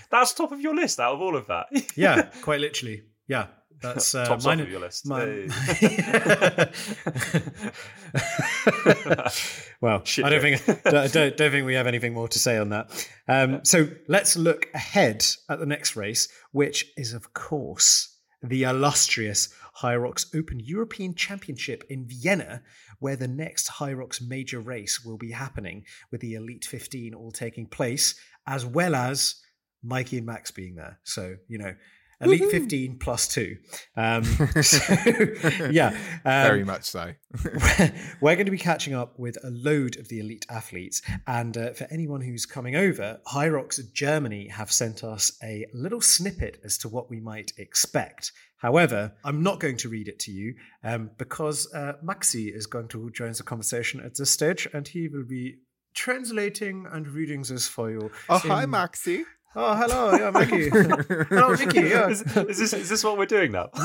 [0.10, 1.66] That's top of your list out of all of that.
[1.96, 3.46] yeah, quite literally, yeah.
[3.82, 4.60] That's uh, Tops mine.
[4.60, 5.06] off of your list.
[5.06, 6.70] mine- Hey.
[9.80, 10.60] well, Shit I don't joke.
[10.60, 13.08] think don't, don't, don't think we have anything more to say on that.
[13.28, 19.48] Um, so let's look ahead at the next race, which is of course the illustrious
[19.82, 22.62] Hyrox Open European Championship in Vienna,
[22.98, 27.66] where the next Hyrox major race will be happening, with the Elite 15 all taking
[27.66, 28.14] place,
[28.46, 29.34] as well as
[29.82, 30.98] Mikey and Max being there.
[31.04, 31.74] So you know.
[32.20, 32.50] Elite Woohoo.
[32.50, 33.56] 15 plus two.
[33.96, 34.24] Um,
[34.62, 34.94] so,
[35.70, 35.88] yeah.
[36.24, 37.12] um, Very much so.
[38.20, 41.02] we're going to be catching up with a load of the elite athletes.
[41.26, 46.58] And uh, for anyone who's coming over, Hyrox Germany have sent us a little snippet
[46.64, 48.32] as to what we might expect.
[48.58, 52.88] However, I'm not going to read it to you um, because uh, Maxi is going
[52.88, 55.56] to join the conversation at this stage and he will be
[55.94, 58.10] translating and reading this for you.
[58.28, 59.24] Oh, hi, Maxi.
[59.58, 60.14] Oh, hello.
[60.14, 60.68] Yeah, Mickey.
[60.68, 61.88] hello, Mickey.
[61.88, 62.10] Yeah.
[62.10, 63.70] Is, is this is this what we're doing now?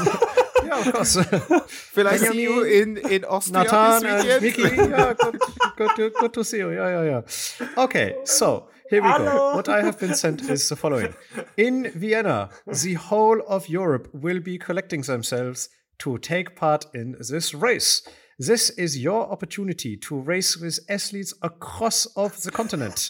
[0.65, 1.15] yeah, of course.
[1.95, 4.77] I see you in, in Austria Nathan this weekend?
[4.77, 5.39] Mickey, yeah, good,
[5.77, 6.71] good, to, good to see you.
[6.71, 7.67] Yeah, yeah, yeah.
[7.77, 9.55] Okay, so here we go.
[9.55, 11.13] What I have been sent is the following.
[11.55, 17.53] In Vienna, the whole of Europe will be collecting themselves to take part in this
[17.53, 18.05] race.
[18.37, 23.09] This is your opportunity to race with athletes across of the continent.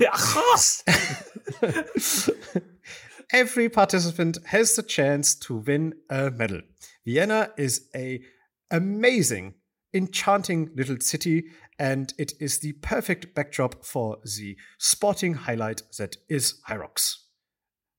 [0.00, 0.82] Across.
[3.32, 6.60] Every participant has the chance to win a medal.
[7.04, 8.22] Vienna is a
[8.70, 9.54] amazing,
[9.92, 11.46] enchanting little city,
[11.78, 17.16] and it is the perfect backdrop for the sporting highlight that is Hyrox.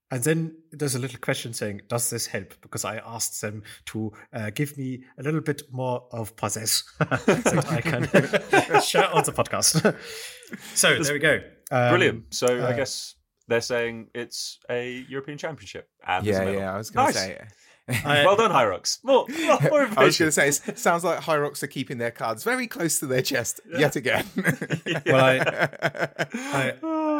[0.10, 4.14] And then there's a little question saying, "Does this help?" Because I asked them to
[4.32, 8.04] uh, give me a little bit more of possess that I can
[8.82, 9.96] share on the podcast.
[10.74, 11.42] so there we go.
[11.72, 12.34] Um, Brilliant.
[12.34, 13.16] So I uh, guess
[13.48, 15.90] they're saying it's a European Championship.
[16.06, 17.26] And there's a Yeah, yeah, I was going to Nice.
[17.26, 17.42] say.
[18.04, 19.00] I- well done, Hyrox.
[19.04, 22.12] More, more, more I was going to say, it sounds like Hyrox are keeping their
[22.12, 24.26] cards very close to their chest yet again.
[25.06, 26.74] Well, I, I,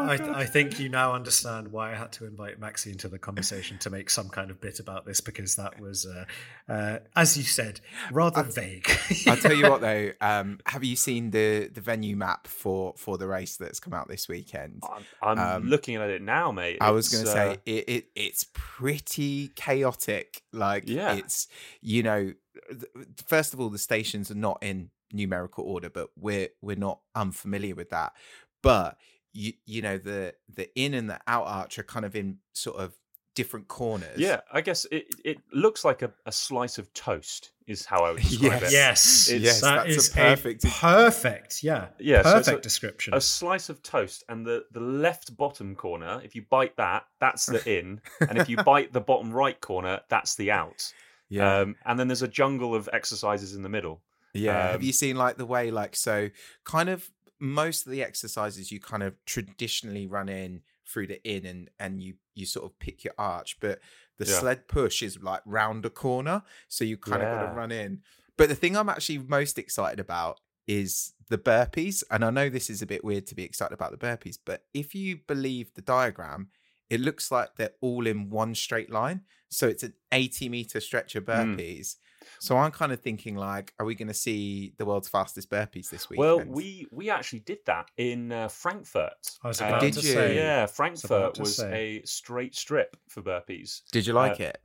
[0.08, 3.78] I, I think you now understand why I had to invite Maxi into the conversation
[3.80, 6.26] to make some kind of bit about this because that was, uh,
[6.72, 7.80] uh, as you said,
[8.12, 8.90] rather vague.
[9.28, 10.12] I'll tell you what, though.
[10.22, 14.08] Um, have you seen the the venue map for for the race that's come out
[14.08, 14.84] this weekend?
[15.22, 16.78] I'm, I'm Um, looking at it now, mate.
[16.82, 20.42] I was going to uh, say it, it it's pretty chaotic.
[20.54, 21.14] Like Yeah.
[21.16, 21.48] it's
[21.82, 22.34] you know,
[22.70, 27.00] th- first of all, the stations are not in numerical order, but we're we're not
[27.16, 28.14] unfamiliar with that.
[28.62, 28.98] But
[29.34, 32.78] you you know the the in and the out arch are kind of in sort
[32.78, 32.96] of
[33.36, 34.18] different corners.
[34.18, 38.12] Yeah, I guess it, it looks like a, a slice of toast, is how I
[38.14, 38.72] would describe it.
[38.72, 42.68] yes, It's- Yes, that that's a is perfect- perfect, yeah, Yeah, so it's perfect a-
[42.68, 43.14] description.
[43.14, 47.46] A slice of toast, and the, the left bottom corner, if you bite that, that's
[47.46, 48.02] the in.
[48.28, 50.92] and if you bite the bottom right corner, that's the out.
[51.30, 51.60] Yeah.
[51.60, 54.02] Um, and then there's a jungle of exercises in the middle.
[54.34, 54.66] Yeah.
[54.66, 56.32] Um, Have you seen like the way like so
[56.64, 57.08] kind of
[57.40, 62.02] most of the exercises you kind of traditionally run in through the in and and
[62.02, 63.80] you you sort of pick your arch, but
[64.18, 64.40] the Yeah.
[64.40, 68.02] sled push is like round a corner, so you kind of got to run in.
[68.38, 72.70] But the thing I'm actually most excited about is the burpees, and I know this
[72.70, 75.82] is a bit weird to be excited about the burpees, but if you believe the
[75.82, 76.50] diagram,
[76.90, 79.26] it looks like they're all in one straight line.
[79.50, 81.62] So it's an 80 meter stretch of Mm.
[81.62, 81.96] burpees.
[82.40, 85.90] So I'm kind of thinking like, are we going to see the world's fastest burpees
[85.90, 86.16] this weekend?
[86.16, 89.40] Well, we we actually did that in uh, Frankfurt.
[89.42, 90.22] I was Um, about Did to you?
[90.22, 93.82] say, Yeah, Frankfurt to was a straight strip for burpees.
[93.92, 94.62] did you like uh, it?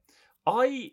[0.46, 0.92] I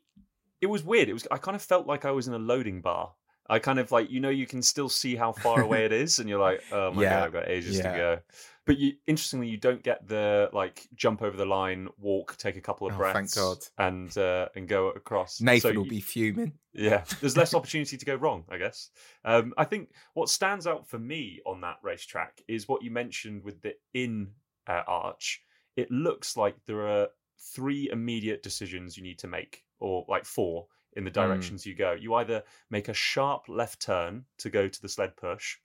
[0.61, 1.09] it was weird.
[1.09, 3.15] It was I kind of felt like I was in a loading bar.
[3.49, 6.19] I kind of like you know you can still see how far away it is,
[6.19, 7.91] and you're like, oh my Yeah, god, I've got ages yeah.
[7.91, 8.19] to go.
[8.65, 12.61] But you, interestingly, you don't get the like jump over the line, walk, take a
[12.61, 15.41] couple of Oh, breaths, and uh, and go across.
[15.41, 16.53] Nathan So will you- be fuming.
[16.73, 18.91] yeah, there's less opportunity to go wrong, I guess.
[19.25, 23.43] Um, I think what stands out for me on that racetrack is what you mentioned
[23.43, 24.29] with the in
[24.67, 25.41] uh, arch.
[25.75, 27.07] It looks like there are
[27.55, 30.67] three immediate decisions you need to make, or like four
[30.99, 31.93] in the directions you go.
[31.93, 35.57] You either make a sharp left turn to go to the sled push,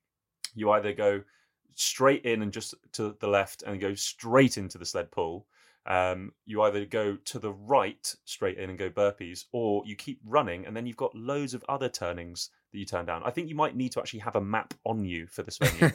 [0.55, 1.23] you either go
[1.75, 5.47] straight in and just to the left and go straight into the sled pull.
[5.87, 10.18] Um, you either go to the right straight in and go burpees, or you keep
[10.25, 13.23] running and then you've got loads of other turnings that you turn down.
[13.25, 15.90] I think you might need to actually have a map on you for this venue.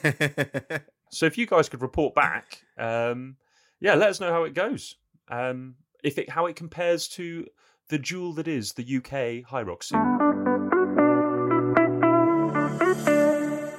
[1.10, 3.36] so if you guys could report back, um,
[3.80, 4.94] yeah, let us know how it goes.
[5.28, 5.74] Um,
[6.04, 7.46] if it how it compares to
[7.90, 9.44] the jewel that is the UK
[9.82, 9.98] scene.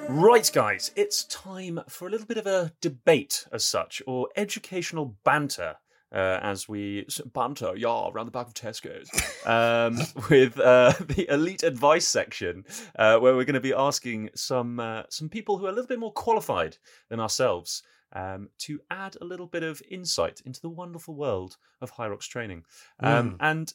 [0.09, 5.15] Right, guys, it's time for a little bit of a debate as such, or educational
[5.23, 5.77] banter,
[6.13, 9.09] uh, as we banter, yeah, around the back of Tesco's,
[9.45, 9.97] um,
[10.29, 12.65] with uh, the elite advice section,
[12.99, 15.87] uh, where we're going to be asking some uh, some people who are a little
[15.87, 16.77] bit more qualified
[17.07, 17.81] than ourselves
[18.13, 22.65] um, to add a little bit of insight into the wonderful world of Rocks training.
[22.99, 23.37] Um, Mm.
[23.39, 23.73] And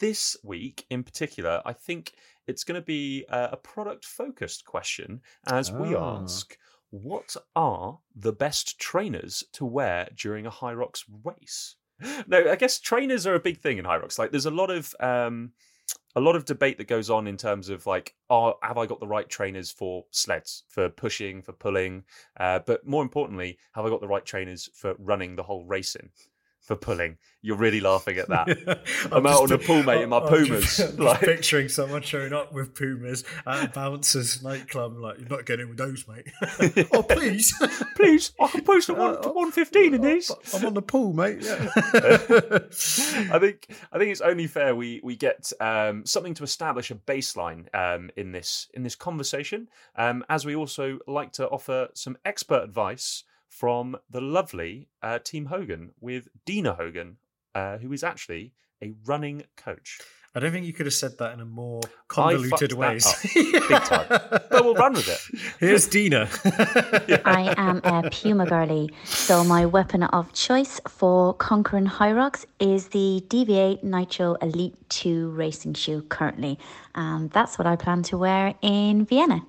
[0.00, 2.14] this week in particular, I think
[2.46, 5.20] it's going to be uh, a product focused question
[5.50, 6.22] as we Ah.
[6.22, 6.56] ask.
[6.90, 11.76] What are the best trainers to wear during a Hyrox race?
[12.28, 14.18] No, I guess trainers are a big thing in Hyrox.
[14.18, 15.52] Like, there's a lot of um,
[16.16, 19.00] a lot of debate that goes on in terms of like, oh, have I got
[19.00, 22.04] the right trainers for sleds, for pushing, for pulling?
[22.38, 26.10] Uh, but more importantly, have I got the right trainers for running the whole racing,
[26.64, 27.18] for pulling?
[27.42, 28.48] You're really laughing at that.
[29.12, 30.64] I'm, out on a pool, mate, in my I'm Pumas.
[30.64, 34.96] Just, I'm just like, picturing someone showing up with Pumas at a bouncer's nightclub.
[34.96, 36.26] Like, you're not getting with those, mate.
[36.92, 37.54] oh, please.
[37.96, 40.30] please, I can post a one, 115 in these.
[40.54, 41.42] I'm on the pool, mate.
[41.42, 41.68] Yeah.
[43.30, 46.94] I think I think it's only fair we we get um, something to establish a
[46.94, 52.16] baseline um, in this in this conversation, um, as we also like to offer some
[52.24, 57.18] expert advice from the lovely uh, Team Hogan with Dina Hogan,
[57.54, 60.00] uh, who is actually a running coach.
[60.36, 63.04] I don't think you could have said that in a more I convoluted fucked ways.
[63.04, 64.06] that up big time.
[64.50, 65.40] But we'll run with it.
[65.60, 66.28] Here's Dina.
[67.24, 73.24] I am a Puma girly, so my weapon of choice for conquering Hyrox is the
[73.28, 76.58] Deviate Nitro Elite 2 racing shoe currently.
[76.96, 79.46] And that's what I plan to wear in Vienna.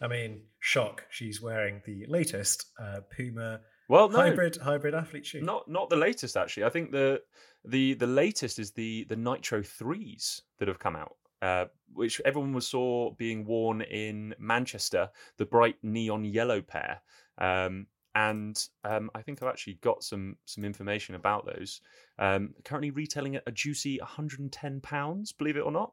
[0.00, 1.06] I mean, shock.
[1.10, 5.40] She's wearing the latest uh, Puma Well, no, hybrid hybrid athlete shoe.
[5.40, 6.64] Not not the latest actually.
[6.64, 7.22] I think the
[7.64, 12.52] the the latest is the the Nitro threes that have come out, uh, which everyone
[12.52, 15.08] was saw being worn in Manchester,
[15.38, 17.00] the bright neon yellow pair.
[17.38, 17.86] Um,
[18.16, 21.80] and um, I think I've actually got some some information about those.
[22.18, 25.92] Um, currently retailing at a juicy 110 pounds, believe it or not.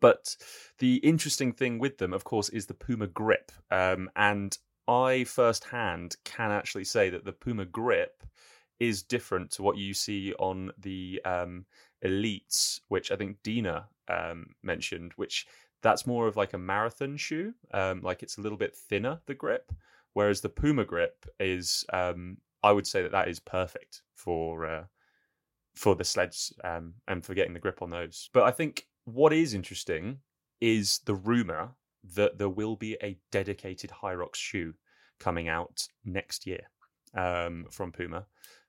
[0.00, 0.36] But
[0.78, 3.52] the interesting thing with them, of course, is the Puma grip.
[3.70, 8.22] Um, and I firsthand can actually say that the Puma grip
[8.80, 11.64] is different to what you see on the um,
[12.04, 15.46] elites, which I think Dina um, mentioned, which
[15.82, 17.54] that's more of like a marathon shoe.
[17.72, 19.72] Um, like it's a little bit thinner, the grip,
[20.12, 24.84] whereas the Puma grip is, um, I would say that that is perfect for uh,
[25.74, 28.30] for the sleds um, and for getting the grip on those.
[28.32, 30.18] But I think what is interesting
[30.60, 31.70] is the rumor
[32.14, 34.74] that there will be a dedicated Hyrox shoe
[35.18, 36.60] coming out next year
[37.14, 38.26] um, from Puma.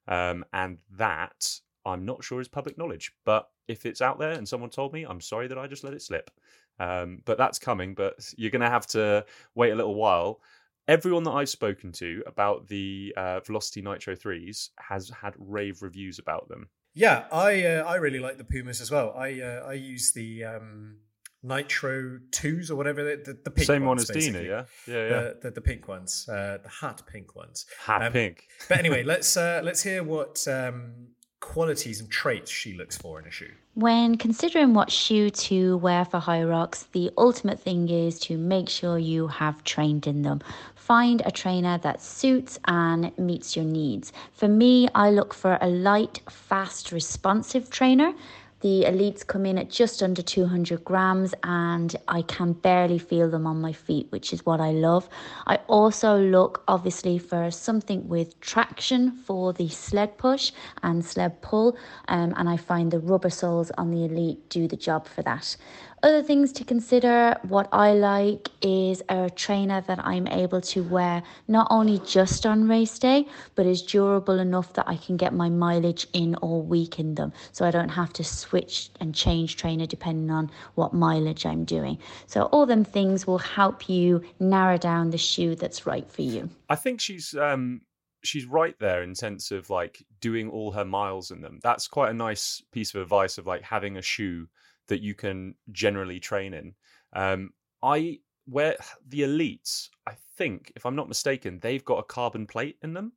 [0.07, 3.11] Um, and that I'm not sure is public knowledge.
[3.25, 5.93] But if it's out there and someone told me, I'm sorry that I just let
[5.93, 6.31] it slip.
[6.79, 7.93] Um, but that's coming.
[7.93, 9.25] But you're going to have to
[9.55, 10.41] wait a little while.
[10.87, 16.19] Everyone that I've spoken to about the uh, Velocity Nitro 3s has had rave reviews
[16.19, 16.69] about them.
[16.95, 19.13] Yeah, I uh, I really like the Pumas as well.
[19.15, 20.95] I uh, I use the um,
[21.43, 24.63] Nitro twos or whatever the, the, the pink Same one ones, as Dina, yeah?
[24.87, 25.09] Yeah, yeah.
[25.09, 27.65] The, the, the pink ones, uh, the hat pink ones.
[27.85, 28.47] Hat pink.
[28.69, 31.09] But anyway, let's uh, let's hear what um,
[31.41, 33.51] qualities and traits she looks for in a shoe.
[33.75, 38.97] When considering what shoe to wear for Hyrox, the ultimate thing is to make sure
[38.97, 40.41] you have trained in them.
[40.85, 44.13] Find a trainer that suits and meets your needs.
[44.33, 48.13] For me, I look for a light, fast, responsive trainer.
[48.61, 53.47] The elites come in at just under 200 grams, and I can barely feel them
[53.47, 55.09] on my feet, which is what I love.
[55.47, 60.51] I also look obviously for something with traction for the sled push
[60.83, 61.77] and sled pull,
[62.09, 65.57] um, and I find the rubber soles on the elite do the job for that.
[66.05, 71.23] Other things to consider what I like is a trainer that I'm able to wear
[71.47, 73.25] not only just on race day,
[73.55, 77.33] but is durable enough that I can get my mileage in all week in them.
[77.53, 81.97] So I don't have to switch and change trainer depending on what mileage I'm doing.
[82.27, 86.51] So all them things will help you narrow down the shoe that's right for you.
[86.69, 87.81] I think she's um
[88.23, 91.59] she's right there in sense of like doing all her miles in them.
[91.63, 94.47] That's quite a nice piece of advice of like having a shoe
[94.87, 96.73] that you can generally train in.
[97.13, 97.51] Um
[97.83, 98.77] I where
[99.07, 103.13] the elites, I think, if I'm not mistaken, they've got a carbon plate in them.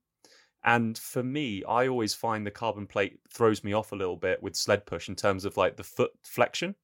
[0.64, 4.42] And for me, I always find the carbon plate throws me off a little bit
[4.42, 6.74] with sled push in terms of like the foot flexion.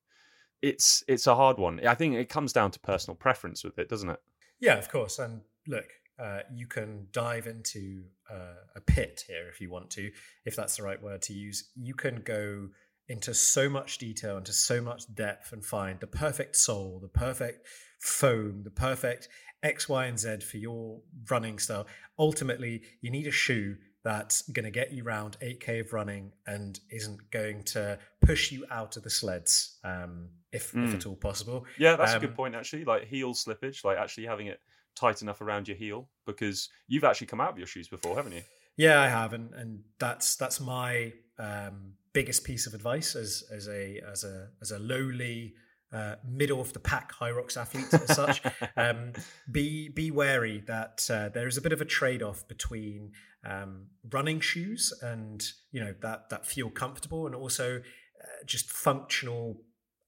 [0.63, 1.85] It's it's a hard one.
[1.87, 4.21] I think it comes down to personal preference with it, doesn't it?
[4.61, 5.19] Yeah, of course.
[5.19, 5.87] And look,
[6.19, 10.11] uh, you can dive into uh, a pit here if you want to,
[10.45, 11.71] if that's the right word to use.
[11.75, 12.69] You can go
[13.09, 17.67] into so much detail, into so much depth, and find the perfect sole, the perfect
[18.01, 19.29] foam, the perfect
[19.63, 21.01] X, Y, and Z for your
[21.31, 21.87] running style.
[22.19, 26.79] Ultimately, you need a shoe that's going to get you round 8k of running and
[26.91, 30.95] isn't going to push you out of the sleds um, if, if Mm.
[30.95, 31.65] at all possible.
[31.79, 32.85] Yeah, that's a Um, good point actually.
[32.85, 34.61] Like heel slippage, like actually having it
[34.95, 38.33] tight enough around your heel because you've actually come out of your shoes before, haven't
[38.33, 38.43] you?
[38.77, 43.69] Yeah, I have, and, and that's that's my um, biggest piece of advice as as
[43.69, 45.55] a as a as a lowly
[45.93, 48.43] uh, middle of the pack Hyrox athlete as such.
[48.77, 49.13] um,
[49.51, 53.13] be be wary that uh, there is a bit of a trade off between
[53.45, 57.79] um, running shoes and you know that that feel comfortable, and also
[58.23, 59.61] uh, just functional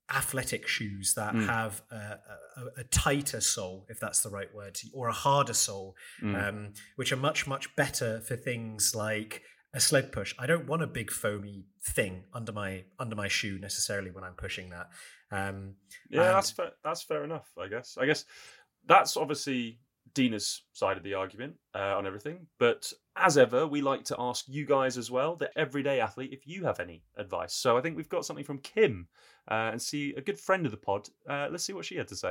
[0.08, 1.46] athletic shoes that Mm.
[1.46, 5.96] have a, a, a tighter sole, if that's the right word, or a harder sole,
[6.22, 6.48] Mm.
[6.48, 9.42] um, which are much much better for things like
[9.76, 10.34] a sled push.
[10.38, 14.32] I don't want a big foamy thing under my under my shoe necessarily when I'm
[14.32, 14.88] pushing that.
[15.30, 15.74] Um,
[16.08, 17.52] Yeah, that's fair, that's fair enough.
[17.60, 17.98] I guess.
[18.00, 18.24] I guess
[18.86, 19.78] that's obviously
[20.14, 22.46] Dina's side of the argument uh, on everything.
[22.58, 26.46] But as ever, we like to ask you guys as well, the everyday athlete, if
[26.46, 27.52] you have any advice.
[27.52, 29.08] So I think we've got something from Kim,
[29.50, 31.10] uh, and see a good friend of the pod.
[31.28, 32.30] Uh, let's see what she had to say.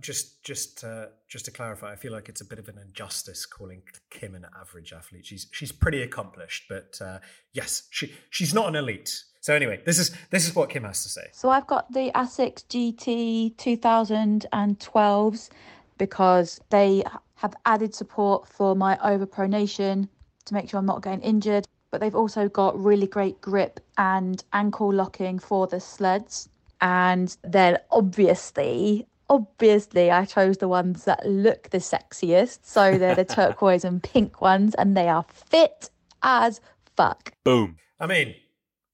[0.00, 3.46] Just, just, uh, just to clarify, I feel like it's a bit of an injustice
[3.46, 5.26] calling Kim an average athlete.
[5.26, 7.18] She's she's pretty accomplished, but uh,
[7.52, 9.24] yes, she she's not an elite.
[9.40, 11.28] So anyway, this is this is what Kim has to say.
[11.32, 15.50] So I've got the ASICS GT 2012s
[15.98, 17.04] because they
[17.36, 20.08] have added support for my overpronation
[20.44, 21.66] to make sure I'm not getting injured.
[21.90, 26.48] But they've also got really great grip and ankle locking for the sleds.
[26.80, 32.58] And then obviously, obviously, I chose the ones that look the sexiest.
[32.62, 35.88] So they're the turquoise and pink ones, and they are fit
[36.22, 36.60] as
[36.96, 37.32] fuck.
[37.44, 37.76] Boom.
[37.98, 38.34] I mean,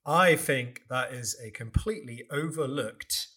[0.05, 3.29] I think that is a completely overlooked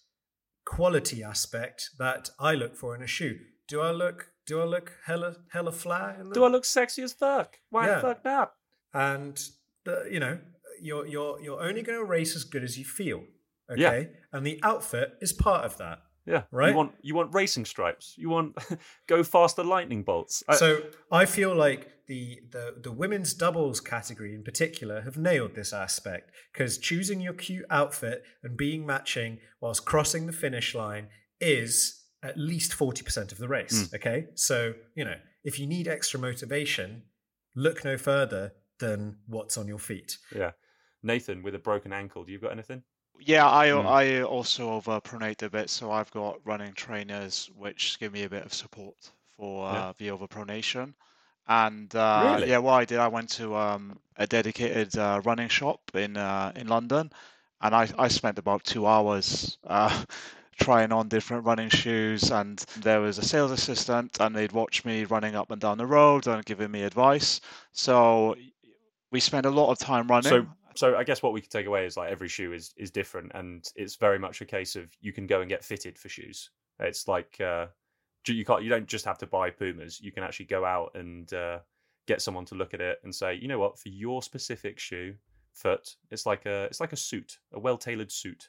[0.65, 3.39] quality aspect that I look for in a shoe.
[3.67, 4.27] Do I look?
[4.45, 6.15] Do I look hella hella flat?
[6.19, 6.33] In them?
[6.33, 7.57] Do I look sexy as fuck?
[7.69, 7.95] Why Yeah.
[7.95, 8.53] the fuck not?
[8.93, 9.39] and
[9.85, 10.39] the, you know
[10.81, 13.23] you're you're you're only going to race as good as you feel
[13.71, 13.81] okay
[14.11, 14.17] Yeah.
[14.33, 15.99] and the outfit is part of that
[16.33, 16.69] Yeah, Right?
[16.71, 18.13] You want you want racing stripes.
[18.17, 18.49] You want
[19.07, 20.43] go faster lightning bolts.
[20.47, 20.69] I- so
[21.11, 26.31] i feel like the, the the women's doubles category in particular have nailed this aspect
[26.51, 31.05] because choosing your cute outfit and being matching whilst crossing the finish line
[31.39, 33.93] is at least 40% of the race Mm.
[33.97, 34.57] okay so
[34.95, 37.03] you know if you need extra motivation
[37.55, 40.51] look no further than what's on your feet yeah,
[41.03, 42.23] Nathan with a broken ankle.
[42.25, 42.81] Do you've got anything?
[43.19, 43.95] Yeah, I Mm.
[44.01, 48.45] I also overpronate a bit, so I've got running trainers which give me a bit
[48.45, 49.85] of support for uh, Yeah.
[49.97, 50.93] the overpronation.
[51.47, 52.43] And uh, Really?
[52.43, 56.51] yeah, what I did, I went to um, a dedicated uh, running shop in uh,
[56.55, 57.11] in London,
[57.61, 60.05] and I, I spent about two hours uh,
[60.61, 62.31] trying on different running shoes.
[62.31, 65.85] And there was a sales assistant, and they'd watch me running up and down the
[65.87, 67.41] road and giving me advice.
[67.73, 68.35] So
[69.11, 70.47] we spent a lot of time running.
[70.47, 72.89] So, so I guess what we could take away is like every shoe is is
[72.89, 76.07] different, and it's very much a case of you can go and get fitted for
[76.07, 76.51] shoes.
[76.79, 77.65] It's like uh,
[78.25, 79.99] you can't you don't just have to buy Pumas.
[79.99, 81.59] You can actually go out and uh,
[82.07, 85.15] get someone to look at it and say, you know what, for your specific shoe
[85.51, 88.47] foot, it's like a it's like a suit, a well tailored suit.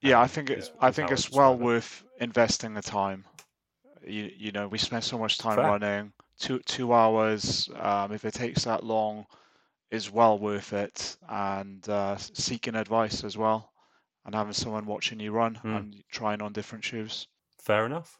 [0.00, 3.24] Yeah, I um, think is- I think it's well worth investing the time.
[4.06, 5.64] You you know, we spend so much time Fair.
[5.64, 6.12] running.
[6.38, 9.26] Two two hours, um, if it takes that long,
[9.94, 11.16] is well worth it.
[11.28, 13.72] And uh, seeking advice as well,
[14.24, 15.76] and having someone watching you run Mm.
[15.76, 17.26] and trying on different shoes.
[17.62, 18.18] Fair enough.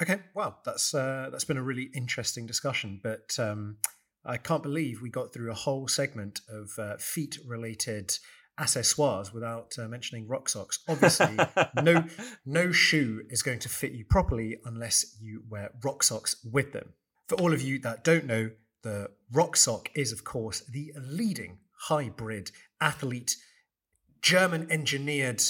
[0.00, 3.76] Okay, well, that's uh, that's been a really interesting discussion, but um,
[4.24, 8.18] I can't believe we got through a whole segment of uh, feet-related
[8.60, 10.80] accessoires without uh, mentioning rock socks.
[10.88, 11.36] Obviously,
[11.82, 12.04] no
[12.44, 16.94] no shoe is going to fit you properly unless you wear rock socks with them.
[17.28, 18.50] For all of you that don't know,
[18.82, 21.58] the rock sock is, of course, the leading
[21.88, 23.36] hybrid athlete,
[24.20, 25.42] German-engineered,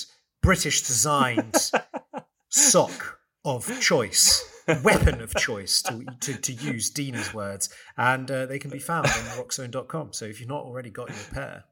[0.43, 1.71] British-designed
[2.49, 4.45] sock of choice,
[4.83, 7.69] weapon of choice, to, to, to use Dina's words.
[7.97, 10.13] And uh, they can be found on roxzone.com.
[10.13, 11.65] So if you've not already got your pair,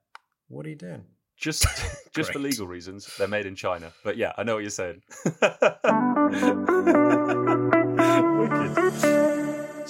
[0.49, 1.05] what are you doing?
[1.41, 1.65] Just
[2.15, 3.93] just for legal reasons, they're made in China.
[4.05, 5.01] But yeah, I know what you're saying.
[8.41, 9.30] Wicked.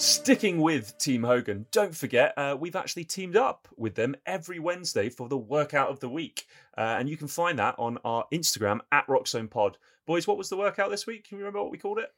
[0.01, 5.09] Sticking with Team Hogan, don't forget uh, we've actually teamed up with them every Wednesday
[5.09, 8.79] for the workout of the week, uh, and you can find that on our Instagram
[8.91, 9.75] at RoxzonePod.
[10.07, 11.29] Boys, what was the workout this week?
[11.29, 12.11] Can you remember what we called it?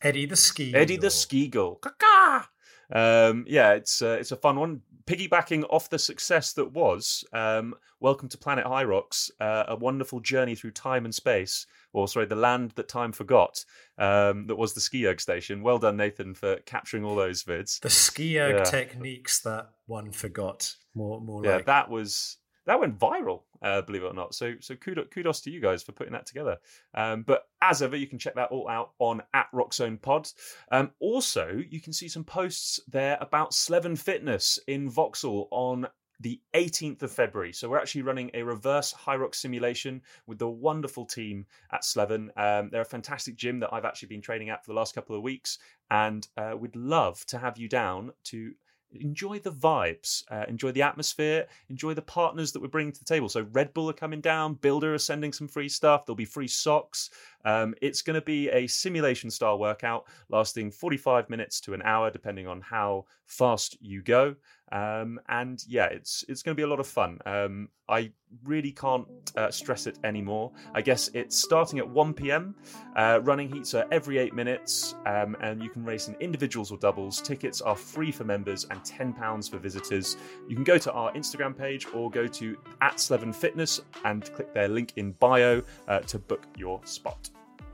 [0.00, 0.72] Eddie the Ski.
[0.72, 1.50] Eddie the Ski.
[1.50, 2.46] Caca!
[2.92, 4.82] Um, yeah, it's uh, it's a fun one.
[5.06, 10.56] Piggybacking off the success that was um, Welcome to Planet Hyrox, uh, a wonderful journey
[10.56, 13.64] through time and space, or sorry, the land that time forgot.
[13.98, 15.62] Um, that was the ski erg station.
[15.62, 17.78] Well done, Nathan, for capturing all those vids.
[17.78, 18.64] The ski erg Yeah.
[18.64, 20.74] techniques that one forgot.
[20.96, 24.34] More, more yeah, like that was that went viral, uh, believe it or not.
[24.34, 26.58] So so kudos, kudos to you guys for putting that together.
[26.94, 30.28] Um, but as ever, you can check that all out on at Roxzone Pod.
[30.70, 35.86] Um, also, you can see some posts there about Sleven Fitness in Vauxhall on
[36.20, 37.52] the 18th of February.
[37.52, 42.30] So we're actually running a reverse high rock simulation with the wonderful team at Sleven.
[42.36, 45.16] Um, they're a fantastic gym that I've actually been training at for the last couple
[45.16, 45.58] of weeks,
[45.90, 48.52] and uh, we'd love to have you down to
[48.92, 53.04] enjoy the vibes, uh, enjoy the atmosphere, enjoy the partners that we're bringing to the
[53.04, 53.28] table.
[53.28, 56.06] So Red Bull are coming down, Builder are sending some free stuff.
[56.06, 57.10] There'll be free socks.
[57.46, 62.10] Um, it's going to be a simulation style workout lasting 45 minutes to an hour,
[62.10, 64.34] depending on how fast you go.
[64.72, 67.20] Um, and yeah, it's it's going to be a lot of fun.
[67.24, 68.10] Um, I
[68.42, 70.50] really can't uh, stress it anymore.
[70.74, 72.56] I guess it's starting at 1 p.m.
[72.96, 76.78] Uh, running heats are every eight minutes, um, and you can race in individuals or
[76.78, 77.22] doubles.
[77.22, 80.16] Tickets are free for members and £10 for visitors.
[80.48, 84.52] You can go to our Instagram page or go to at Sleven Fitness and click
[84.52, 87.30] their link in bio uh, to book your spot.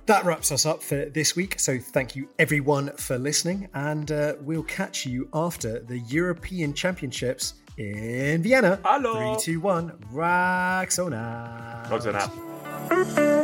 [0.07, 1.61] That wraps us up for this week.
[1.61, 7.55] So thank you everyone for listening, and uh, we'll catch you after the European Championships
[7.79, 8.81] in Vienna.
[8.85, 9.35] Hello.
[9.35, 9.93] Three, two, one.
[10.13, 11.15] Roxzone.
[11.15, 13.39] Out.